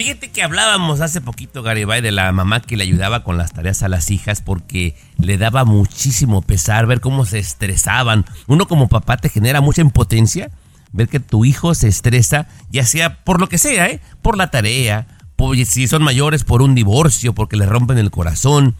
[0.00, 3.82] Fíjate que hablábamos hace poquito, Garibay, de la mamá que le ayudaba con las tareas
[3.82, 8.24] a las hijas porque le daba muchísimo pesar ver cómo se estresaban.
[8.46, 10.50] Uno como papá te genera mucha impotencia
[10.92, 14.00] ver que tu hijo se estresa, ya sea por lo que sea, ¿eh?
[14.22, 15.06] Por la tarea,
[15.66, 18.76] si son mayores, por un divorcio, porque le rompen el corazón.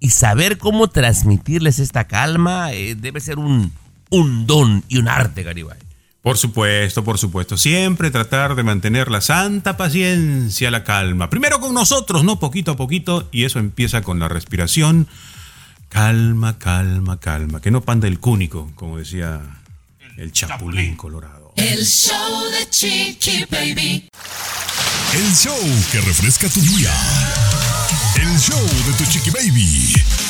[0.00, 3.70] Y saber cómo transmitirles esta calma eh, debe ser un,
[4.08, 5.83] un don y un arte, Garibay.
[6.24, 7.58] Por supuesto, por supuesto.
[7.58, 11.28] Siempre tratar de mantener la santa paciencia, la calma.
[11.28, 12.40] Primero con nosotros, ¿no?
[12.40, 13.28] Poquito a poquito.
[13.30, 15.06] Y eso empieza con la respiración.
[15.90, 17.60] Calma, calma, calma.
[17.60, 19.42] Que no panda el cúnico, como decía
[20.16, 21.52] el chapulín colorado.
[21.56, 24.08] El show de Chiqui Baby.
[25.12, 25.60] el show
[25.92, 26.90] que refresca tu día.
[28.16, 30.23] El show de Tu Chiqui Baby.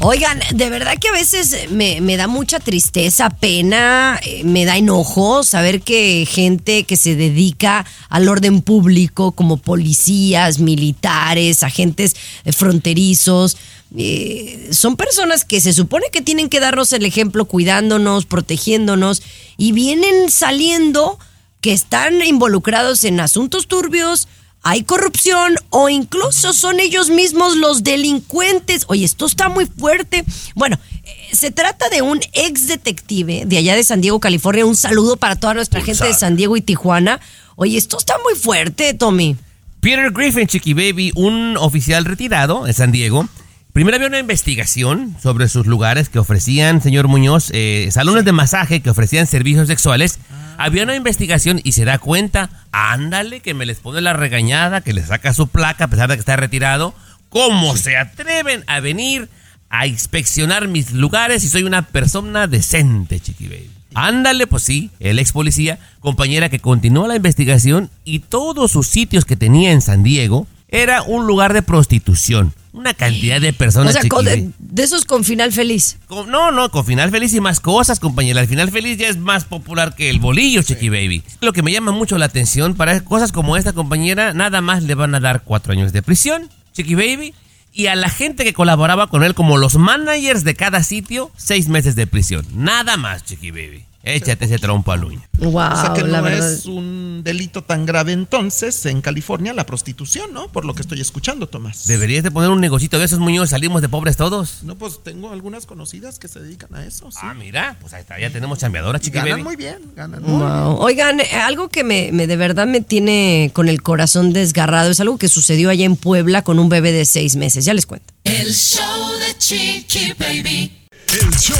[0.00, 4.76] Oigan, de verdad que a veces me, me da mucha tristeza, pena, eh, me da
[4.76, 12.52] enojo saber que gente que se dedica al orden público, como policías, militares, agentes eh,
[12.52, 13.56] fronterizos,
[13.96, 19.20] eh, son personas que se supone que tienen que darnos el ejemplo cuidándonos, protegiéndonos,
[19.56, 21.18] y vienen saliendo
[21.60, 24.28] que están involucrados en asuntos turbios,
[24.62, 28.84] hay corrupción o incluso son ellos mismos los delincuentes.
[28.88, 30.24] Oye, esto está muy fuerte.
[30.54, 34.66] Bueno, eh, se trata de un ex detective de allá de San Diego, California.
[34.66, 37.20] Un saludo para toda nuestra gente de San Diego y Tijuana.
[37.56, 39.36] Oye, esto está muy fuerte, Tommy.
[39.80, 43.28] Peter Griffin, Chiqui Baby, un oficial retirado en San Diego.
[43.72, 48.80] Primero había una investigación sobre sus lugares que ofrecían, señor Muñoz, eh, salones de masaje
[48.80, 50.18] que ofrecían servicios sexuales.
[50.56, 54.92] Había una investigación y se da cuenta, ándale, que me les pone la regañada, que
[54.92, 56.94] le saca su placa a pesar de que está retirado.
[57.28, 59.28] ¿Cómo se atreven a venir
[59.70, 63.70] a inspeccionar mis lugares si soy una persona decente, Chiqui Baby?
[63.94, 69.24] Ándale, pues sí, el ex policía, compañera que continuó la investigación y todos sus sitios
[69.24, 72.52] que tenía en San Diego era un lugar de prostitución.
[72.72, 73.96] Una cantidad de personas.
[73.96, 75.98] O sea, con- de, de esos con final feliz.
[76.06, 78.40] Con- no, no, con final feliz y más cosas, compañera.
[78.40, 81.22] El final feliz ya es más popular que el bolillo, Chiqui Baby.
[81.40, 84.94] Lo que me llama mucho la atención para cosas como esta, compañera, nada más le
[84.94, 87.34] van a dar cuatro años de prisión, Chiqui Baby.
[87.72, 91.68] Y a la gente que colaboraba con él, como los managers de cada sitio, seis
[91.68, 92.44] meses de prisión.
[92.54, 93.84] Nada más, Chiqui Baby.
[94.14, 95.28] Échate ese trompo al uña.
[95.38, 96.52] Wow, o sea que la no verdad.
[96.52, 100.48] es un delito tan grave entonces en California la prostitución, ¿no?
[100.50, 101.86] Por lo que estoy escuchando, Tomás.
[101.86, 103.50] Deberías de poner un negocito de esos, Muñoz.
[103.50, 104.62] Salimos de pobres todos.
[104.62, 107.10] No, pues tengo algunas conocidas que se dedican a eso.
[107.10, 107.18] sí.
[107.22, 109.42] Ah, mira, pues ahí está, ya tenemos chambeadora, Chiqui ganan Baby.
[109.44, 110.40] muy bien, ganan muy bien.
[110.40, 110.76] Wow.
[110.80, 115.00] Oigan, eh, algo que me, me de verdad me tiene con el corazón desgarrado es
[115.00, 117.64] algo que sucedió allá en Puebla con un bebé de seis meses.
[117.64, 118.12] Ya les cuento.
[118.24, 120.77] El show de Chiqui Baby.
[121.10, 121.56] El show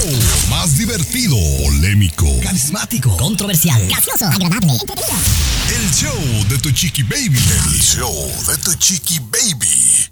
[0.51, 7.39] más divertido, polémico, Carismático, controversial, gracioso, agradable, el show de Tu Chiqui Baby.
[7.65, 8.13] El show
[8.47, 10.07] de Tu Chiqui Baby.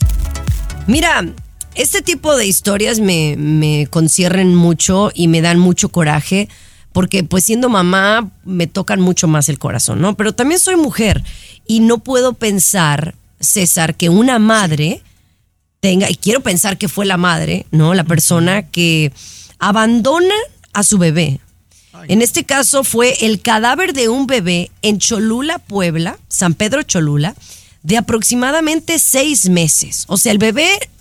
[0.88, 1.24] Mira,
[1.76, 6.50] este tipo de historias me, me conciernen mucho y me dan mucho coraje
[6.92, 10.18] porque pues siendo mamá me tocan mucho más el corazón, ¿no?
[10.18, 11.24] Pero también soy mujer
[11.68, 15.04] y no puedo pensar, César, que una madre
[15.88, 17.94] tenga, y quiero pensar que fue la madre, ¿no?
[17.94, 19.14] La persona que
[19.58, 20.36] abandona
[20.74, 21.40] a su bebé.
[22.10, 27.36] En este caso fue el cadáver de un bebé en Cholula, Puebla, San Pedro Cholula,
[27.84, 30.04] de aproximadamente seis meses.
[30.10, 30.68] O sea, el bebé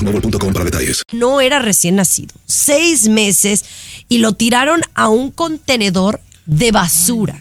[0.00, 1.02] boostmobile.com para detalles.
[1.12, 3.64] no era recién nacido, seis meses,
[4.08, 7.40] y lo tiraron a un contenedor de basura.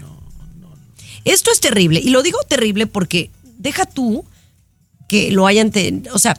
[1.23, 4.25] Esto es terrible, y lo digo terrible porque deja tú
[5.07, 6.37] que lo hayan, te- o sea,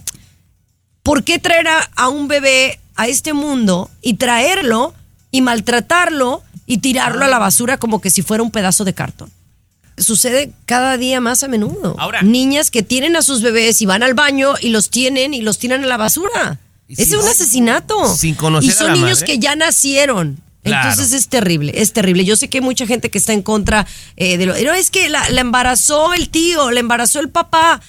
[1.02, 4.94] ¿por qué traer a, a un bebé a este mundo y traerlo
[5.30, 9.30] y maltratarlo y tirarlo a la basura como que si fuera un pedazo de cartón?
[9.98, 11.96] Sucede cada día más a menudo.
[11.98, 15.40] Ahora- Niñas que tienen a sus bebés y van al baño y los tienen y
[15.40, 16.58] los tiran a la basura.
[16.88, 18.14] Ese es un asesinato.
[18.16, 19.32] sin conocer y son a la niños madre.
[19.32, 20.40] que ya nacieron.
[20.62, 20.90] Claro.
[20.90, 22.24] Entonces es terrible, es terrible.
[22.24, 24.54] Yo sé que hay mucha gente que está en contra eh, de lo.
[24.60, 27.80] No, es que la, la embarazó el tío, la embarazó el papá.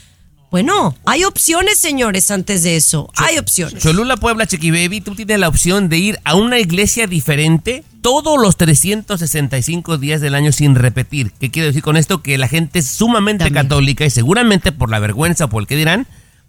[0.58, 3.12] Bueno, hay opciones, señores, antes de eso.
[3.15, 3.84] Hay opciones.
[3.84, 8.41] Cholula, Puebla, Chiqui Baby, tú tienes la opción de ir a una iglesia diferente todos
[8.41, 11.32] los 365 días del año sin repetir.
[11.39, 12.24] ¿Qué quiero decir con esto?
[12.24, 15.76] Que la gente es sumamente católica y seguramente por la vergüenza o por el que
[15.76, 16.08] dirán,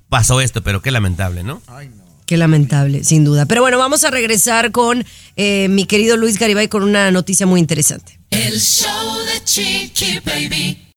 [0.09, 1.61] pasó esto, pero qué lamentable, ¿no?
[2.25, 3.44] Qué lamentable, sin duda.
[3.44, 5.05] Pero bueno, vamos a regresar con
[5.37, 8.18] eh, mi querido Luis Garibay con una noticia muy interesante.
[8.31, 10.88] El show de Chiqui Baby.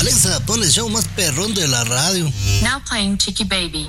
[0.00, 2.24] Alexa, pon el show más perrón de la radio.
[2.62, 3.88] Now playing Chiqui Baby.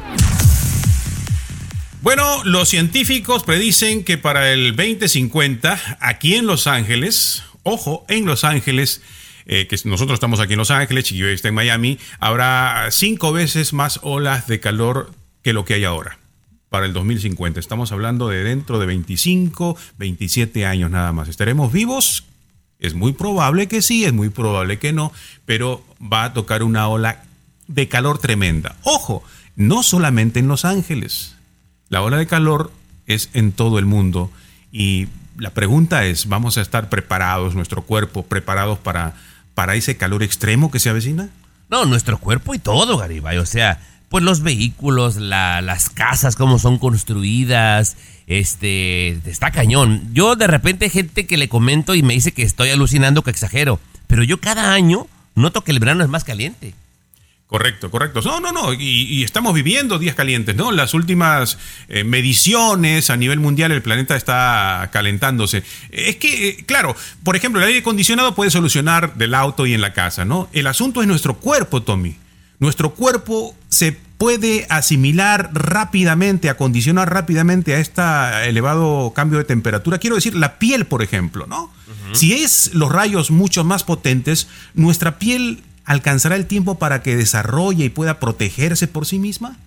[2.01, 8.43] Bueno, los científicos predicen que para el 2050, aquí en Los Ángeles, ojo, en Los
[8.43, 9.01] Ángeles,
[9.45, 13.73] eh, que nosotros estamos aquí en Los Ángeles, Chiquillo está en Miami, habrá cinco veces
[13.73, 16.19] más olas de calor que lo que hay ahora.
[16.69, 17.59] Para el 2050.
[17.59, 21.29] Estamos hablando de dentro de 25, 27 años nada más.
[21.29, 22.25] ¿Estaremos vivos?
[22.83, 25.11] Es muy probable que sí, es muy probable que no,
[25.45, 27.23] pero va a tocar una ola
[27.67, 28.75] de calor tremenda.
[28.83, 29.23] Ojo,
[29.55, 31.35] no solamente en Los Ángeles.
[31.89, 32.71] La ola de calor
[33.07, 34.31] es en todo el mundo
[34.71, 39.15] y la pregunta es, ¿vamos a estar preparados, nuestro cuerpo, preparados para,
[39.53, 41.29] para ese calor extremo que se avecina?
[41.69, 43.37] No, nuestro cuerpo y todo, Garibay.
[43.37, 47.95] O sea, pues los vehículos, la- las casas, cómo son construidas,
[48.27, 50.09] este, está cañón.
[50.13, 53.79] Yo de repente gente que le comento y me dice que estoy alucinando, que exagero.
[54.07, 56.73] Pero yo cada año noto que el verano es más caliente.
[57.47, 58.21] Correcto, correcto.
[58.23, 58.73] No, no, no.
[58.73, 60.71] Y, y estamos viviendo días calientes, ¿no?
[60.71, 65.63] Las últimas eh, mediciones a nivel mundial, el planeta está calentándose.
[65.91, 69.81] Es que, eh, claro, por ejemplo, el aire acondicionado puede solucionar del auto y en
[69.81, 70.49] la casa, ¿no?
[70.51, 72.15] El asunto es nuestro cuerpo, Tommy.
[72.57, 78.01] Nuestro cuerpo se puede asimilar rápidamente, acondicionar rápidamente a este
[78.47, 79.97] elevado cambio de temperatura.
[79.97, 81.73] Quiero decir, la piel, por ejemplo, ¿no?
[82.13, 87.83] Si es los rayos mucho más potentes, nuestra piel alcanzará el tiempo para que desarrolle
[87.83, 89.57] y pueda protegerse por sí misma.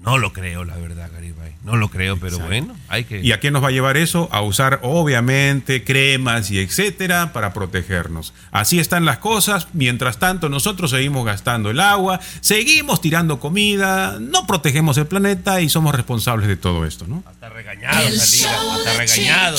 [0.00, 1.52] No lo creo, la verdad, Garibay.
[1.64, 3.20] No lo creo, pero bueno, hay que...
[3.20, 4.28] ¿Y a qué nos va a llevar eso?
[4.32, 8.32] A usar, obviamente, cremas y etcétera para protegernos.
[8.50, 9.68] Así están las cosas.
[9.72, 15.68] Mientras tanto, nosotros seguimos gastando el agua, seguimos tirando comida, no protegemos el planeta y
[15.68, 17.22] somos responsables de todo esto, ¿no?
[17.26, 19.58] Hasta regañado salía, hasta regañado.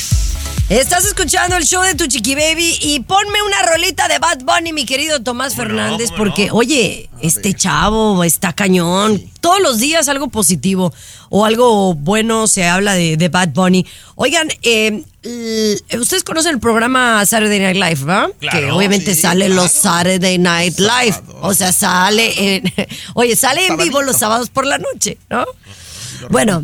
[0.71, 4.71] Estás escuchando el show de tu chiqui baby y ponme una rolita de Bad Bunny,
[4.71, 9.21] mi querido Tomás Fernández, porque, oye, este chavo está cañón.
[9.41, 10.93] Todos los días algo positivo
[11.29, 13.85] o algo bueno se habla de, de Bad Bunny.
[14.15, 15.03] Oigan, eh,
[15.99, 18.29] ustedes conocen el programa Saturday Night Live, ¿verdad?
[18.39, 19.63] Claro, que obviamente sí, sale claro.
[19.63, 21.17] los Saturday Night Live.
[21.41, 22.73] O sea, sale en,
[23.15, 25.43] oye, sale en vivo los sábados por la noche, ¿no?
[26.29, 26.63] Bueno,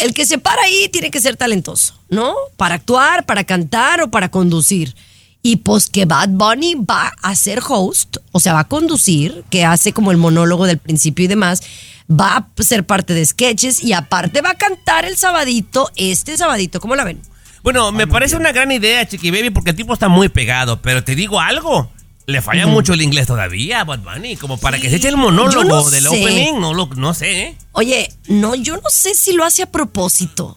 [0.00, 2.34] el que se para ahí tiene que ser talentoso, ¿no?
[2.56, 4.94] Para actuar, para cantar o para conducir.
[5.42, 9.64] Y pues que Bad Bunny va a ser host, o sea, va a conducir, que
[9.64, 11.62] hace como el monólogo del principio y demás,
[12.10, 16.80] va a ser parte de sketches y aparte va a cantar el sabadito, este sabadito,
[16.80, 17.22] ¿cómo la ven?
[17.62, 21.04] Bueno, me parece una gran idea, Chiqui Baby, porque el tipo está muy pegado, pero
[21.04, 21.90] te digo algo.
[22.26, 25.16] Le falla mucho el inglés todavía a Bad Bunny, como para que se eche el
[25.16, 26.08] monólogo no del sé.
[26.08, 27.40] opening, no, lo, no sé.
[27.42, 27.56] ¿eh?
[27.72, 30.56] Oye, no, yo no sé si lo hace a propósito.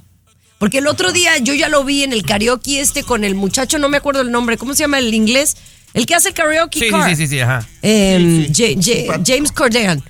[0.59, 3.79] Porque el otro día yo ya lo vi en el karaoke este con el muchacho,
[3.79, 5.57] no me acuerdo el nombre, ¿cómo se llama el inglés?
[5.93, 7.09] El que hace el karaoke Sí, car.
[7.09, 7.67] sí, sí, sí, ajá.
[7.81, 10.03] Em, Ja- Ja- James Cordean.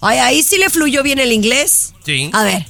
[0.00, 1.92] Ay, ahí sí le fluyó bien el inglés.
[2.06, 2.30] Sí.
[2.32, 2.66] A ver.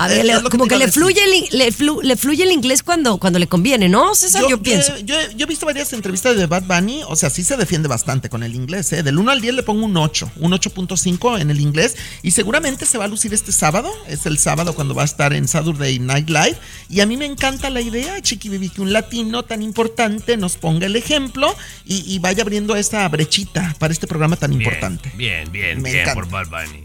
[0.00, 1.02] A ver, le- que como que le decir.
[1.02, 4.44] fluye, el, le, flu- le fluye el inglés cuando, cuando le conviene, ¿no, César?
[4.48, 4.96] Yo, pienso.
[4.98, 8.28] Yo, yo he visto varias entrevistas de Bad Bunny, o sea, sí se defiende bastante
[8.28, 9.02] con el inglés, ¿eh?
[9.02, 12.86] Del 1 al 10 le pongo un 8, un 8.5 en el inglés, y seguramente
[12.86, 15.98] se va a lucir este sábado, es el sábado cuando va a estar en Saturday
[15.98, 16.56] Night Live,
[16.88, 20.56] y a mí me encanta la idea, Chiqui Baby, que un latino tan importante nos
[20.56, 25.12] ponga el ejemplo y, y vaya abriendo esta brechita para este programa tan importante.
[25.16, 26.14] Bien, bien, Me bien encanta.
[26.14, 26.84] por Bad Bunny.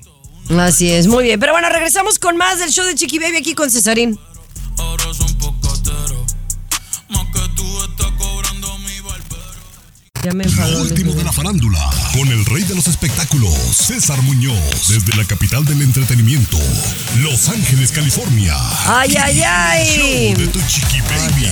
[0.49, 1.39] Así es, muy bien.
[1.39, 4.19] Pero bueno, regresamos con más del show de Chiqui Baby aquí con Cesarín.
[10.23, 10.71] Ya me enfadó.
[10.71, 15.25] Lo último de la farándula, con el rey de los espectáculos, César Muñoz, desde la
[15.25, 16.57] capital del entretenimiento,
[17.19, 18.55] Los Ángeles, California.
[18.85, 20.33] Ay, ay, ay.
[20.35, 21.49] De tu chiqui baby.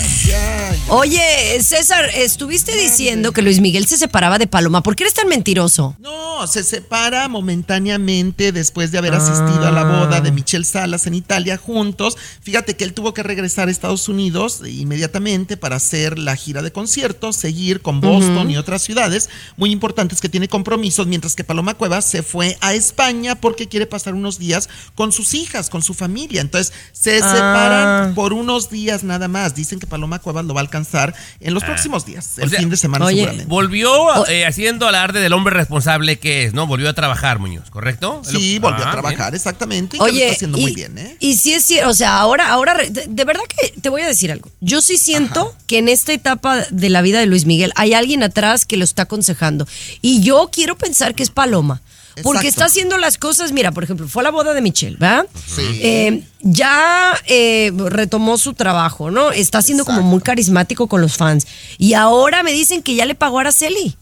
[0.87, 4.81] Oye, César, estuviste diciendo que Luis Miguel se separaba de Paloma.
[4.83, 5.97] ¿Por qué eres tan mentiroso?
[5.99, 11.15] No, se separa momentáneamente después de haber asistido a la boda de Michelle Salas en
[11.15, 12.17] Italia juntos.
[12.41, 16.71] Fíjate que él tuvo que regresar a Estados Unidos inmediatamente para hacer la gira de
[16.71, 18.49] conciertos, seguir con Boston Ujú.
[18.49, 22.73] y otras ciudades muy importantes que tiene compromisos, mientras que Paloma Cuevas se fue a
[22.73, 26.41] España porque quiere pasar unos días con sus hijas, con su familia.
[26.41, 27.31] Entonces se Ah.
[27.31, 29.55] separan por unos días nada más.
[29.55, 31.67] Dicen que Paloma Cuevas lo va a alcanzar en los Ah.
[31.67, 33.49] próximos días, O el sea, fin de semana oye, seguramente.
[33.49, 36.67] Volvió eh, haciendo alarde del hombre responsable que es, ¿no?
[36.67, 38.21] Volvió a trabajar, Muñoz, ¿correcto?
[38.23, 39.35] Sí, volvió a Ah, trabajar, bien.
[39.35, 39.97] exactamente.
[39.97, 41.17] Y que lo Oye, está haciendo y, muy bien, ¿eh?
[41.19, 44.07] y sí es cierto, o sea, ahora, ahora, de, de verdad que te voy a
[44.07, 44.49] decir algo.
[44.61, 48.23] Yo sí siento que en esta etapa de la vida de Luis Miguel hay alguien
[48.23, 49.67] atrás que lo está aconsejando.
[50.01, 51.81] Y yo quiero pensar que es Paloma.
[52.23, 52.47] Porque Exacto.
[52.47, 55.27] está haciendo las cosas, mira, por ejemplo, fue a la boda de Michelle, ¿verdad?
[55.33, 55.61] Sí.
[55.81, 59.31] Eh, ya eh, retomó su trabajo, ¿no?
[59.31, 61.47] Está siendo como muy carismático con los fans.
[61.77, 63.95] Y ahora me dicen que ya le pagó a Araceli.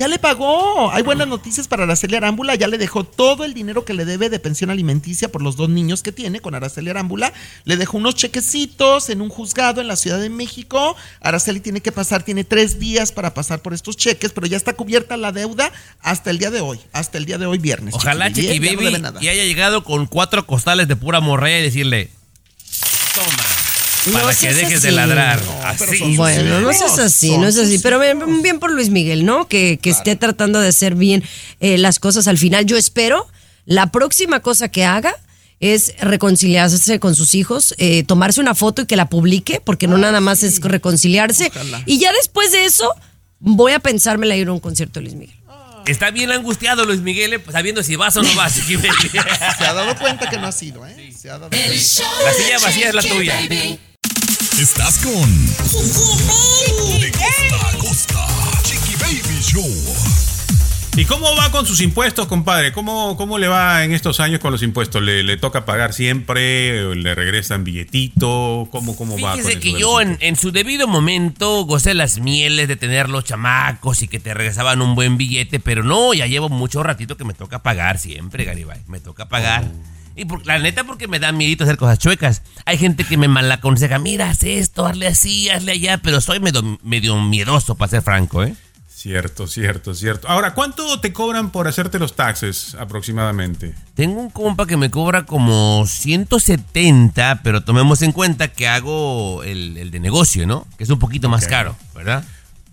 [0.00, 0.90] Ya le pagó.
[0.92, 2.54] Hay buenas noticias para Araceli Arámbula.
[2.54, 5.68] Ya le dejó todo el dinero que le debe de pensión alimenticia por los dos
[5.68, 7.34] niños que tiene con Araceli Arámbula.
[7.64, 10.96] Le dejó unos chequecitos en un juzgado en la Ciudad de México.
[11.20, 14.72] Araceli tiene que pasar, tiene tres días para pasar por estos cheques, pero ya está
[14.72, 15.70] cubierta la deuda
[16.00, 17.92] hasta el día de hoy, hasta el día de hoy viernes.
[17.94, 22.08] Ojalá Chiqui Chiqui Baby, y haya llegado con cuatro costales de pura morralla y decirle,
[23.14, 23.59] toma,
[24.04, 25.40] para No que seas dejes de ladrar.
[25.44, 26.16] No, Así.
[26.16, 27.78] Bueno, no seas así, no es así.
[27.78, 29.46] Pero bien, bien por Luis Miguel, ¿no?
[29.48, 31.22] Que, que esté tratando de hacer bien
[31.60, 32.66] eh, las cosas al final.
[32.66, 33.26] Yo espero
[33.66, 35.14] la próxima cosa que haga
[35.60, 39.98] es reconciliarse con sus hijos, eh, tomarse una foto y que la publique, porque no
[39.98, 41.52] nada más es reconciliarse.
[41.84, 42.94] Y ya después de eso,
[43.38, 45.36] voy a pensármela ir a un concierto de Luis Miguel.
[45.86, 48.52] Está bien angustiado Luis Miguel, eh, sabiendo si vas o no vas.
[49.58, 51.12] Se ha dado cuenta que no ha sido, ¿eh?
[51.16, 51.68] Se ha dado cuenta.
[51.68, 53.40] La silla vacía es la tuya.
[54.58, 55.46] Estás con
[57.00, 58.26] De costa a costa.
[58.62, 59.66] Chiqui Baby Show.
[60.96, 62.72] ¿Y cómo va con sus impuestos, compadre?
[62.72, 65.02] ¿Cómo, cómo le va en estos años con los impuestos?
[65.02, 66.94] ¿Le, le toca pagar siempre?
[66.94, 68.68] ¿Le regresan billetito?
[68.70, 72.68] ¿Cómo, cómo va Fíjese que de yo en, en su debido momento gocé las mieles
[72.68, 76.48] de tener los chamacos y que te regresaban un buen billete, pero no, ya llevo
[76.48, 78.80] mucho ratito que me toca pagar siempre, Garibay.
[78.88, 79.64] Me toca pagar.
[80.16, 82.42] Y por- la neta, porque me da miedito hacer cosas chuecas.
[82.66, 86.78] Hay gente que me malaconseja, mira, haz esto, hazle así, hazle allá, pero soy medio,
[86.82, 88.54] medio miedoso, para ser franco, ¿eh?
[88.88, 90.28] Cierto, cierto, cierto.
[90.28, 93.74] Ahora, ¿cuánto te cobran por hacerte los taxes aproximadamente?
[93.94, 99.76] Tengo un compa que me cobra como 170, pero tomemos en cuenta que hago el,
[99.78, 100.66] el de negocio, ¿no?
[100.76, 102.24] Que es un poquito más caro, ¿verdad?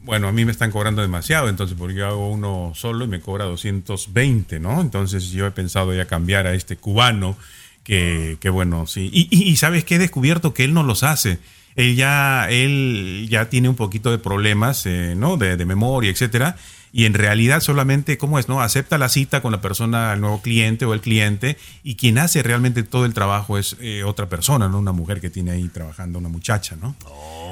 [0.08, 3.20] Bueno, a mí me están cobrando demasiado, entonces porque yo hago uno solo y me
[3.20, 4.80] cobra 220, ¿no?
[4.80, 7.38] Entonces yo he pensado ya cambiar a este cubano,
[7.84, 9.10] que, que bueno, sí.
[9.12, 9.96] Y, y- ¿sabes qué?
[9.96, 11.40] He descubierto que él no los hace.
[11.76, 15.36] Él ya, él ya tiene un poquito de problemas, eh, ¿no?
[15.36, 16.56] De, de memoria, etcétera.
[16.94, 18.48] Y en realidad solamente, ¿cómo es?
[18.48, 18.62] ¿No?
[18.62, 22.42] Acepta la cita con la persona, el nuevo cliente o el cliente, y quien hace
[22.44, 24.80] realmente todo el trabajo es eh, otra persona, ¿no?
[24.80, 26.96] Una mujer que tiene ahí trabajando, una muchacha, ¿no?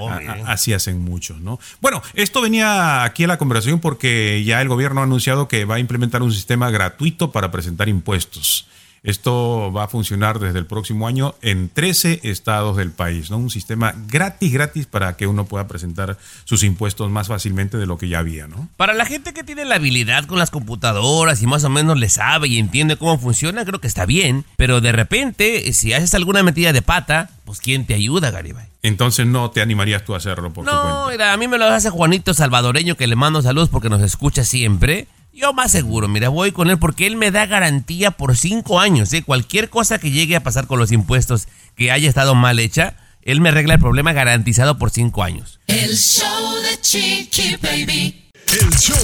[0.10, 1.60] A- a- así hacen muchos, ¿no?
[1.82, 5.76] Bueno, esto venía aquí a la conversación porque ya el gobierno ha anunciado que va
[5.76, 8.68] a implementar un sistema gratuito para presentar impuestos.
[9.06, 13.38] Esto va a funcionar desde el próximo año en 13 estados del país, ¿no?
[13.38, 18.00] Un sistema gratis, gratis para que uno pueda presentar sus impuestos más fácilmente de lo
[18.00, 18.68] que ya había, ¿no?
[18.78, 22.10] Para la gente que tiene la habilidad con las computadoras y más o menos le
[22.10, 24.44] sabe y entiende cómo funciona, creo que está bien.
[24.58, 28.66] Pero de repente, si haces alguna metida de pata, pues ¿quién te ayuda, Garibay?
[28.82, 30.90] Entonces no te animarías tú a hacerlo por tu cuenta.
[30.90, 34.02] No, mira, a mí me lo hace Juanito Salvadoreño, que le mando saludos porque nos
[34.02, 35.08] escucha siempre.
[35.36, 39.12] Yo más seguro, mira, voy con él porque él me da garantía por cinco años.
[39.12, 39.22] ¿eh?
[39.22, 43.42] Cualquier cosa que llegue a pasar con los impuestos que haya estado mal hecha, él
[43.42, 45.60] me arregla el problema garantizado por cinco años.
[45.68, 48.22] El show de Chiqui Baby.
[48.48, 48.96] El show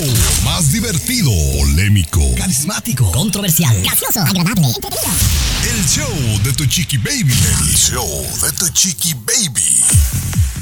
[0.45, 1.29] más divertido,
[1.59, 7.33] polémico, Carismático, controversial, gracioso, agradable, el show de tu chiqui baby.
[7.33, 8.07] El show
[8.43, 9.83] de tu chiqui baby.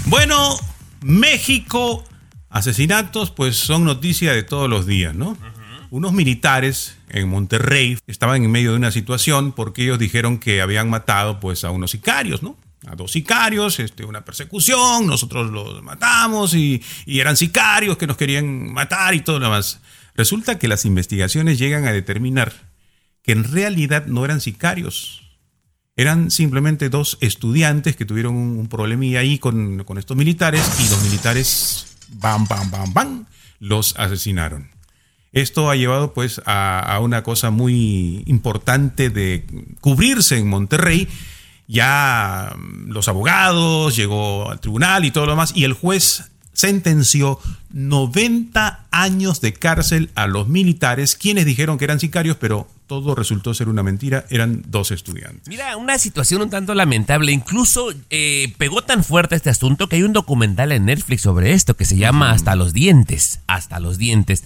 [0.06, 0.58] Bueno,
[1.02, 2.06] México,
[2.50, 5.38] asesinatos, pues son noticia de todos los días, ¿no?
[5.92, 10.90] Unos militares en Monterrey estaban en medio de una situación porque ellos dijeron que habían
[10.90, 12.58] matado pues a unos sicarios, ¿no?
[12.86, 18.18] A dos sicarios, este, una persecución, nosotros los matamos y, y eran sicarios que nos
[18.18, 19.80] querían matar y todo lo demás.
[20.16, 22.54] Resulta que las investigaciones llegan a determinar
[23.24, 25.24] que en realidad no eran sicarios,
[25.96, 31.04] eran simplemente dos estudiantes que tuvieron un, problemilla ahí con, con estos militares y los
[31.04, 33.26] militares, bam, bam, bam, bam,
[33.60, 34.79] los asesinaron.
[35.32, 39.46] Esto ha llevado pues a, a una cosa muy importante de
[39.82, 41.08] cubrirse en Monterrey.
[41.68, 47.40] Ya mm, los abogados, llegó al tribunal y todo lo demás, y el juez sentenció
[47.72, 53.54] 90 años de cárcel a los militares, quienes dijeron que eran sicarios, pero todo resultó
[53.54, 55.48] ser una mentira, eran dos estudiantes.
[55.48, 57.32] Mira, una situación un tanto lamentable.
[57.32, 61.78] Incluso eh, pegó tan fuerte este asunto que hay un documental en Netflix sobre esto
[61.78, 63.42] que se llama Hasta los dientes.
[63.46, 64.44] Hasta los dientes.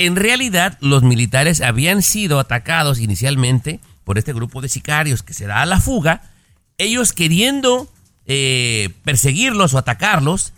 [0.00, 5.46] En realidad, los militares habían sido atacados inicialmente por este grupo de sicarios que se
[5.46, 6.22] da a la fuga.
[6.78, 7.86] Ellos queriendo
[8.24, 10.54] eh, perseguirlos o atacarlos,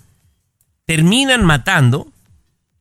[0.86, 2.06] terminan matando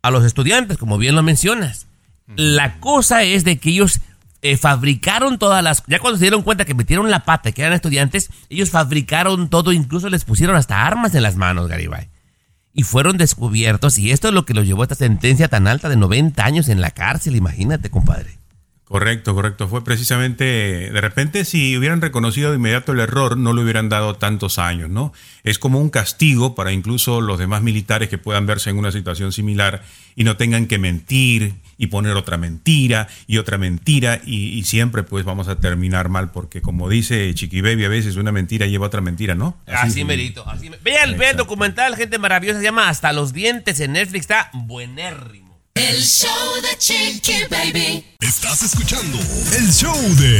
[0.03, 1.87] a los estudiantes, como bien lo mencionas.
[2.35, 3.99] La cosa es de que ellos
[4.43, 5.83] eh, fabricaron todas las...
[5.87, 9.71] Ya cuando se dieron cuenta que metieron la pata, que eran estudiantes, ellos fabricaron todo,
[9.71, 12.07] incluso les pusieron hasta armas en las manos, Garibay.
[12.73, 15.89] Y fueron descubiertos, y esto es lo que los llevó a esta sentencia tan alta
[15.89, 18.41] de 90 años en la cárcel, imagínate, compadre.
[18.91, 19.69] Correcto, correcto.
[19.69, 24.15] Fue precisamente, de repente, si hubieran reconocido de inmediato el error, no le hubieran dado
[24.15, 25.13] tantos años, ¿no?
[25.43, 29.31] Es como un castigo para incluso los demás militares que puedan verse en una situación
[29.31, 29.81] similar
[30.17, 35.01] y no tengan que mentir y poner otra mentira y otra mentira y, y siempre
[35.01, 38.85] pues vamos a terminar mal porque como dice Chiqui Baby a veces una mentira lleva
[38.85, 39.57] otra mentira, ¿no?
[39.65, 40.47] Así, merito.
[40.47, 44.21] Así me- Vean, vean el documental, gente maravillosa, se llama Hasta los dientes en Netflix,
[44.21, 45.59] está buenérrimo.
[45.73, 46.29] El show
[46.61, 48.05] de Chiqui Baby.
[48.19, 49.17] Estás escuchando
[49.57, 50.39] el show de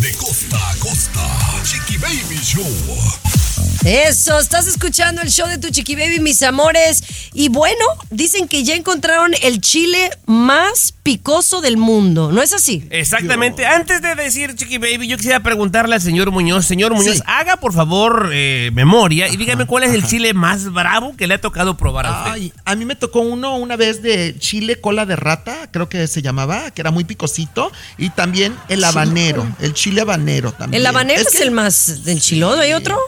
[0.00, 1.62] De costa a costa.
[1.64, 3.43] Chiqui Baby Show.
[3.84, 7.02] Eso, estás escuchando el show de tu chiqui baby, mis amores.
[7.34, 12.32] Y bueno, dicen que ya encontraron el chile más picoso del mundo.
[12.32, 12.86] ¿No es así?
[12.88, 13.66] Exactamente.
[13.66, 16.64] Antes de decir Chiqui Baby, yo quisiera preguntarle al señor Muñoz.
[16.64, 21.14] Señor Muñoz, haga por favor eh, memoria y dígame cuál es el chile más bravo
[21.16, 22.30] que le ha tocado probar a usted.
[22.32, 26.06] Ay, a mí me tocó uno una vez de chile cola de rata, creo que
[26.06, 30.80] se llamaba, que era muy picosito, y también el habanero, el chile habanero también.
[30.80, 32.60] El habanero es, que- el más enchiloso.
[32.60, 32.98] ¿Hay otro?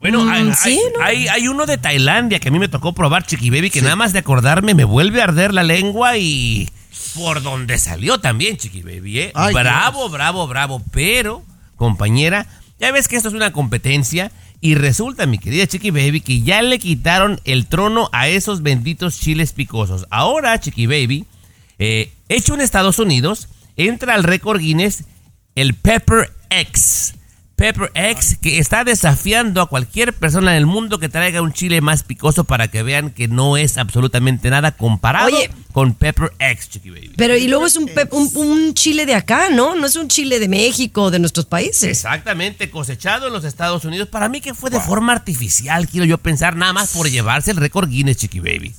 [0.00, 1.04] Bueno, Mm, hay, sí, ¿no?
[1.04, 3.96] hay, hay uno de Tailandia que a mí me tocó probar, Chiqui Baby, que nada
[3.96, 6.68] más de acordarme me vuelve a arder la lengua y
[7.14, 9.32] por donde salió también, Chiqui Baby, ¿eh?
[9.34, 10.82] Ay, bravo, bravo, bravo.
[10.92, 11.42] Pero,
[11.76, 12.46] compañera,
[12.78, 14.30] ya ves que esto es una competencia
[14.60, 19.18] y resulta, mi querida Chiqui Baby, que ya le quitaron el trono a esos benditos
[19.18, 20.06] chiles picosos.
[20.10, 21.24] Ahora, Chiqui Baby,
[21.78, 25.04] eh, hecho en Estados Unidos, entra al récord Guinness
[25.54, 27.14] el Pepper X.
[27.56, 31.80] Pepper X, que está desafiando a cualquier persona en el mundo que traiga un chile
[31.80, 35.50] más picoso para que vean que no es absolutamente nada comparado Oye.
[35.72, 37.12] con Pepper X, Chiqui Baby.
[37.16, 39.74] Pero y luego es un, pep- un, un chile de acá, ¿no?
[39.74, 41.84] No es un chile de México, de nuestros países.
[41.84, 44.08] Exactamente, cosechado en los Estados Unidos.
[44.10, 47.56] Para mí que fue de forma artificial, quiero yo pensar, nada más por llevarse el
[47.56, 48.74] récord Guinness, Chiqui Baby.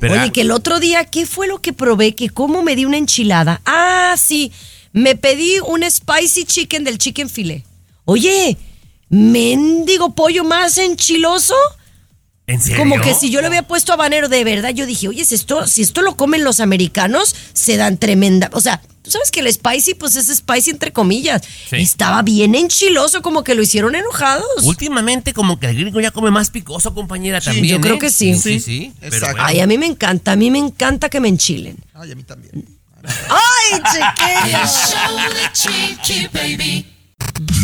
[0.00, 2.14] Pero- Oye, que el otro día, ¿qué fue lo que probé?
[2.14, 3.60] Que cómo me di una enchilada.
[3.66, 4.52] Ah, sí,
[4.94, 7.62] me pedí un spicy chicken del chicken filet.
[8.04, 8.56] Oye,
[9.08, 11.54] mendigo pollo más enchiloso.
[12.46, 12.78] ¿En serio?
[12.78, 15.66] Como que si yo le había puesto habanero de verdad, yo dije, oye, si esto,
[15.66, 18.50] si esto lo comen los americanos, se dan tremenda.
[18.52, 21.42] O sea, tú sabes que el spicy, pues es spicy entre comillas.
[21.70, 21.76] Sí.
[21.76, 24.44] Estaba bien enchiloso, como que lo hicieron enojados.
[24.64, 27.76] Últimamente como que el gringo ya come más picoso, compañera, Sí, también.
[27.76, 27.98] yo creo ¿eh?
[28.00, 28.34] que sí.
[28.36, 28.92] Sí, sí.
[29.00, 29.36] Pero Exacto.
[29.36, 29.48] bueno.
[29.48, 31.76] Ay, a mí me encanta, a mí me encanta que me enchilen.
[31.94, 32.66] Ay, a mí también.
[33.04, 34.58] ¡Ay, chiquillo!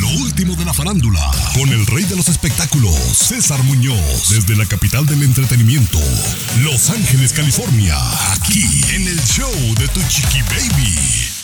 [0.08, 1.20] Lo último de la farándula,
[1.54, 5.98] con el rey de los espectáculos, César Muñoz, desde la capital del entretenimiento,
[6.62, 7.94] Los Ángeles, California,
[8.32, 10.94] aquí en el show de Tu Chiqui Baby.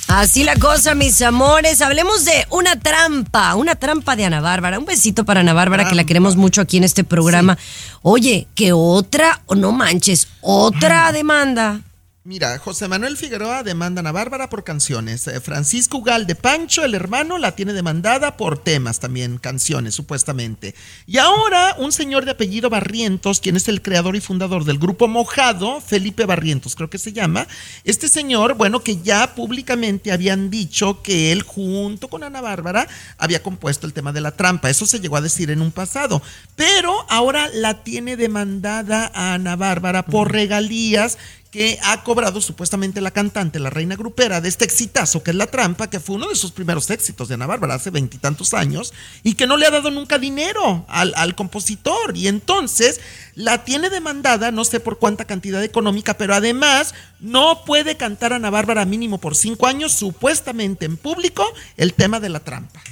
[0.09, 1.83] Así la cosa, mis amores.
[1.83, 4.79] Hablemos de una trampa, una trampa de Ana Bárbara.
[4.79, 7.59] Un besito para Ana Bárbara, que la queremos mucho aquí en este programa.
[8.03, 11.81] Oye, que otra, o no manches, otra demanda.
[12.27, 15.27] Mira, José Manuel Figueroa demanda a Ana Bárbara por canciones.
[15.27, 20.75] Eh, Francisco Ugal de Pancho, el hermano, la tiene demandada por temas también, canciones, supuestamente.
[21.07, 25.07] Y ahora un señor de apellido Barrientos, quien es el creador y fundador del grupo
[25.07, 27.47] Mojado, Felipe Barrientos, creo que se llama.
[27.85, 33.43] Este señor, bueno, que ya públicamente habían dicho que él, junto con Ana Bárbara, había
[33.43, 34.71] compuesto el tema de la trampa.
[34.71, 36.23] Eso se llegó a decir en un pasado.
[36.57, 41.19] Pero ahora la tiene demandada a Ana Bárbara por regalías
[41.55, 45.47] que ha cobrado supuestamente la cantante, la reina grupera de este exitazo que es La
[45.47, 48.93] Trampa, que fue uno de sus primeros éxitos de Ana Bárbara hace veintitantos años,
[49.23, 52.17] y que no le ha dado nunca dinero al, al compositor.
[52.17, 53.01] Y entonces
[53.37, 58.51] la tiene demandada, no sé por cuánta cantidad económica, pero además no puede cantar Ana
[58.51, 61.47] Bárbara mínimo por cinco años, supuestamente en público,
[61.77, 62.83] el tema de La Trampa.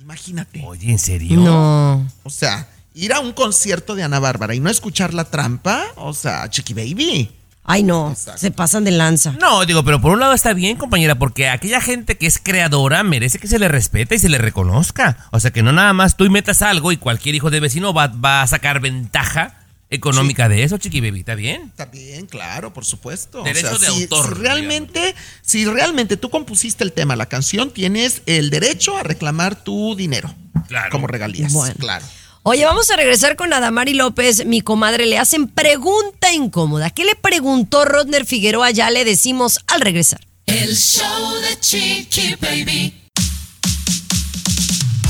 [0.00, 0.62] Imagínate.
[0.64, 1.40] Oye, ¿en serio?
[1.40, 2.08] No.
[2.22, 6.14] O sea, ir a un concierto de Ana Bárbara y no escuchar La Trampa, o
[6.14, 7.41] sea, Chiqui Baby.
[7.64, 9.32] Ay, no, se pasan de lanza.
[9.40, 13.04] No, digo, pero por un lado está bien, compañera, porque aquella gente que es creadora
[13.04, 15.28] merece que se le respete y se le reconozca.
[15.30, 17.94] O sea, que no nada más tú y metas algo y cualquier hijo de vecino
[17.94, 21.64] va, va a sacar ventaja económica de eso, chiqui baby, ¿está bien?
[21.68, 23.42] Está bien, claro, por supuesto.
[23.42, 28.22] Derecho de si, autor, Si realmente, si realmente tú compusiste el tema, la canción, tienes
[28.24, 30.34] el derecho a reclamar tu dinero.
[30.66, 30.90] Claro.
[30.90, 31.52] Como regalías.
[31.52, 31.74] Bueno.
[31.78, 32.06] Claro.
[32.44, 35.06] Oye, vamos a regresar con Adamari López, mi comadre.
[35.06, 36.90] Le hacen pregunta incómoda.
[36.90, 38.72] ¿Qué le preguntó Rodner Figueroa?
[38.72, 40.26] Ya le decimos al regresar.
[40.46, 42.94] El show de Chiqui Baby.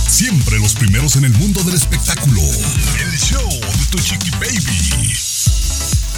[0.07, 2.43] Siempre los primeros en el mundo del espectáculo.
[2.43, 5.17] El show de Tu Chiqui Baby.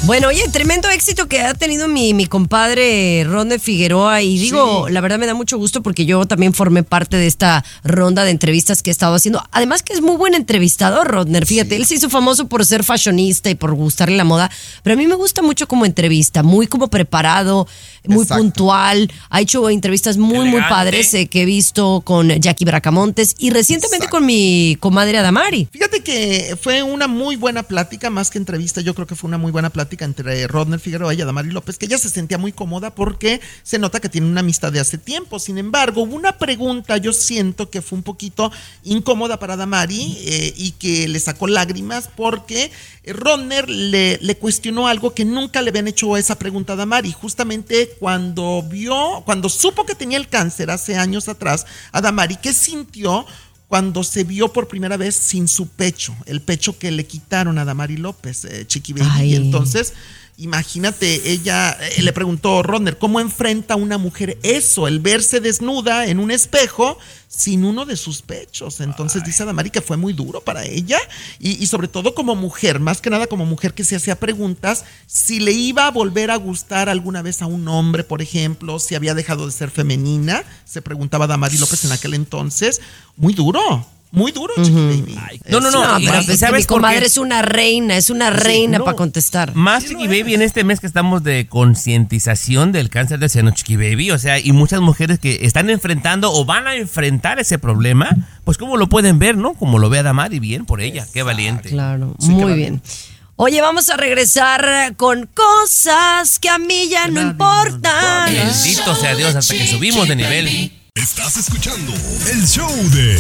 [0.07, 4.21] Bueno, oye, tremendo éxito que ha tenido mi, mi compadre Rodner Figueroa.
[4.21, 7.65] Y digo, la verdad me da mucho gusto porque yo también formé parte de esta
[7.85, 9.43] ronda de entrevistas que he estado haciendo.
[9.51, 11.47] Además que es muy buen entrevistador, Rodner.
[11.47, 14.51] Fíjate, él se hizo famoso por ser fashionista y por gustarle la moda.
[14.83, 17.67] Pero a mí me gusta mucho como entrevista, muy como preparado,
[18.07, 18.43] muy Exacto.
[18.43, 19.11] puntual.
[19.31, 24.05] Ha hecho entrevistas muy, muy padres eh, que he visto con Jackie Bracamontes y recientemente
[24.05, 24.19] Exacto.
[24.19, 25.67] con mi comadre Adamari.
[25.73, 29.39] Fíjate que fue una muy buena plática, más que entrevista, yo creo que fue una
[29.39, 32.95] muy buena plática entre Rodner Figueroa y Adamari López, que ella se sentía muy cómoda
[32.95, 35.39] porque se nota que tiene una amistad de hace tiempo.
[35.39, 38.51] Sin embargo, hubo una pregunta, yo siento que fue un poquito
[38.83, 42.73] incómoda para Adamari eh, y que le sacó lágrimas porque
[43.07, 47.13] Rodner le, le cuestionó algo que nunca le habían hecho esa pregunta a Adamari.
[47.13, 53.27] Justamente cuando vio, cuando supo que tenía el cáncer hace años atrás, Adamari, ¿qué sintió?
[53.75, 57.65] Cuando se vio por primera vez sin su pecho, el pecho que le quitaron a
[57.65, 59.33] Damari López, eh, Chiqui Baby.
[59.33, 59.95] Y entonces,
[60.37, 64.89] imagínate, ella eh, le preguntó Rodner, ¿cómo enfrenta una mujer eso?
[64.89, 68.81] El verse desnuda en un espejo sin uno de sus pechos.
[68.81, 70.99] Entonces dice Damari que fue muy duro para ella
[71.39, 74.85] y, y sobre todo como mujer, más que nada como mujer que se hacía preguntas
[75.07, 78.95] si le iba a volver a gustar alguna vez a un hombre, por ejemplo, si
[78.95, 82.81] había dejado de ser femenina, se preguntaba Damari López en aquel entonces.
[83.17, 85.19] Muy duro, muy duro, Chiqui Baby.
[85.51, 87.97] no, no, no, No, y- pero y pues que ¿sabes mi comadre es una reina,
[87.97, 88.85] es una reina no.
[88.85, 89.55] para contestar.
[89.55, 93.77] Más Chiqui Baby en este mes que estamos de concientización del cáncer de seno Chiqui
[93.77, 98.09] Baby, o sea, y muchas mujeres que están enfrentando o van a enfrentar ese problema,
[98.45, 99.55] pues como lo pueden ver, ¿no?
[99.55, 101.69] Como lo ve Adamari, bien por ella, qué valiente.
[101.71, 102.81] Claro, Sí, muy bien.
[103.37, 108.33] Oye, vamos a regresar con cosas que a mí ya no importan.
[108.33, 110.73] Bendito sea Dios hasta que subimos de nivel.
[110.97, 111.93] Estás escuchando
[112.31, 113.17] el show de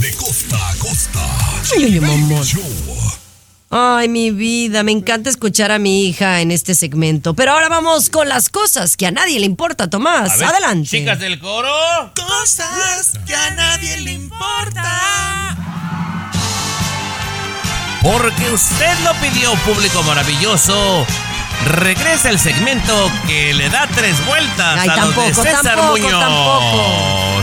[0.00, 1.20] De costa a costa.
[1.76, 2.42] Ay, ay, mamón.
[2.42, 2.62] Show.
[3.68, 7.34] Ay, mi vida, me encanta escuchar a mi hija en este segmento.
[7.34, 10.38] Pero ahora vamos con las cosas que a nadie le importa, Tomás.
[10.38, 10.88] Ver, Adelante.
[10.88, 11.70] Chicas del coro.
[12.16, 15.54] Cosas que a nadie le importan.
[18.00, 21.06] Porque usted lo pidió, público maravilloso.
[21.66, 25.98] Regresa el segmento que le da tres vueltas Ay, a lo de tampoco, César tampoco,
[25.98, 26.20] Muñoz.
[26.20, 27.42] tampoco.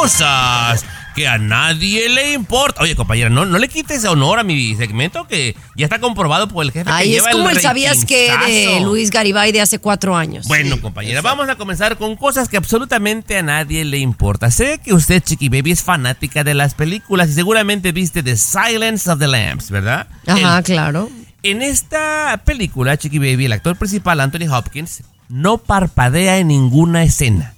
[0.00, 0.84] Cosas
[1.14, 2.82] que a nadie le importa.
[2.82, 6.62] Oye, compañera, no, no le quites honor a mi segmento que ya está comprobado por
[6.62, 8.80] el jefe Ay, es lleva como el el sabías que de.
[8.82, 10.46] Luis Garibay de hace cuatro años.
[10.46, 14.50] Bueno, compañera, vamos a comenzar con cosas que absolutamente a nadie le importa.
[14.50, 19.10] Sé que usted, Chiqui Baby, es fanática de las películas y seguramente viste The Silence
[19.10, 20.08] of the Lambs, ¿verdad?
[20.26, 21.10] Ajá, El- claro.
[21.50, 27.54] En esta película, Chiqui Baby, el actor principal, Anthony Hopkins, no parpadea en ninguna escena.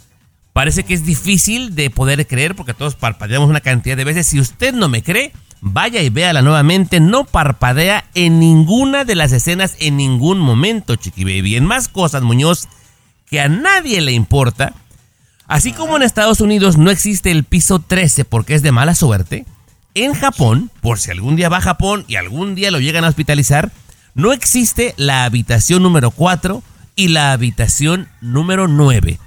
[0.53, 4.27] Parece que es difícil de poder creer porque todos parpadeamos una cantidad de veces.
[4.27, 7.01] Si usted no me cree, vaya y véala nuevamente.
[7.01, 11.57] No parpadea en ninguna de las escenas en ningún momento, Chiqui Baby.
[11.57, 12.69] En más cosas, Muñoz,
[13.27, 14.75] que a nadie le importa.
[15.47, 19.47] Así como en Estados Unidos no existe el piso 13 porque es de mala suerte,
[20.05, 23.09] en Japón, por si algún día va a Japón y algún día lo llegan a
[23.09, 23.71] hospitalizar,
[24.15, 26.63] no existe la habitación número 4
[26.97, 29.19] y la habitación número 9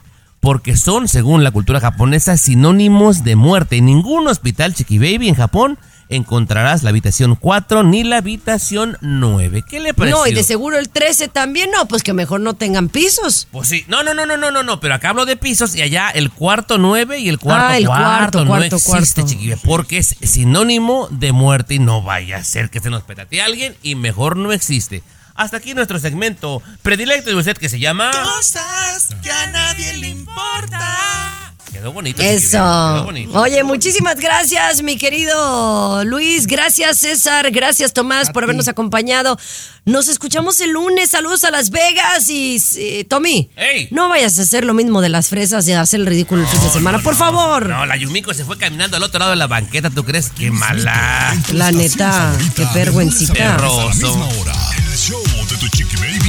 [0.42, 3.80] porque son, según la cultura japonesa, sinónimos de muerte.
[3.80, 5.78] Ningún hospital Chiqui Baby en Japón
[6.12, 9.64] encontrarás la habitación 4 ni la habitación 9.
[9.68, 10.16] ¿Qué le parece?
[10.16, 13.48] No, y de seguro el 13 también no, pues que mejor no tengan pisos.
[13.52, 15.82] Pues sí, no, no, no, no, no, no, no, pero acá hablo de pisos y
[15.82, 19.22] allá el cuarto 9 y el cuarto Ah, el cuarto, no cuarto, existe, cuarto.
[19.26, 23.04] Chiqui Baby, porque es sinónimo de muerte y no vaya a ser que se nos
[23.04, 25.04] petate alguien y mejor no existe.
[25.36, 28.12] Hasta aquí nuestro segmento predilecto de usted que se llama...
[28.12, 31.41] Cosas que a nadie le importa.
[31.72, 32.22] Quedó bonito.
[32.22, 32.58] Eso.
[32.58, 33.40] quedó bonito.
[33.40, 36.48] Oye, muchísimas gracias, mi querido Luis.
[36.48, 37.50] Gracias, César.
[37.52, 39.38] Gracias, Tomás, por habernos acompañado.
[39.86, 41.10] Nos escuchamos el lunes.
[41.10, 42.30] Saludos a Las Vegas.
[42.30, 43.50] Y, sí, Tommy,
[43.90, 46.62] no vayas a hacer lo mismo de las fresas y hacer el ridículo el fin
[46.62, 47.68] de semana, por favor.
[47.68, 50.30] No, la Yumiko se fue caminando al otro lado de la banqueta, ¿tú crees?
[50.30, 51.36] Qué mala.
[51.54, 53.58] La neta, qué vergüencita.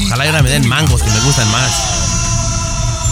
[0.07, 2.02] Ojalá y ahora me den mangos que me gustan más.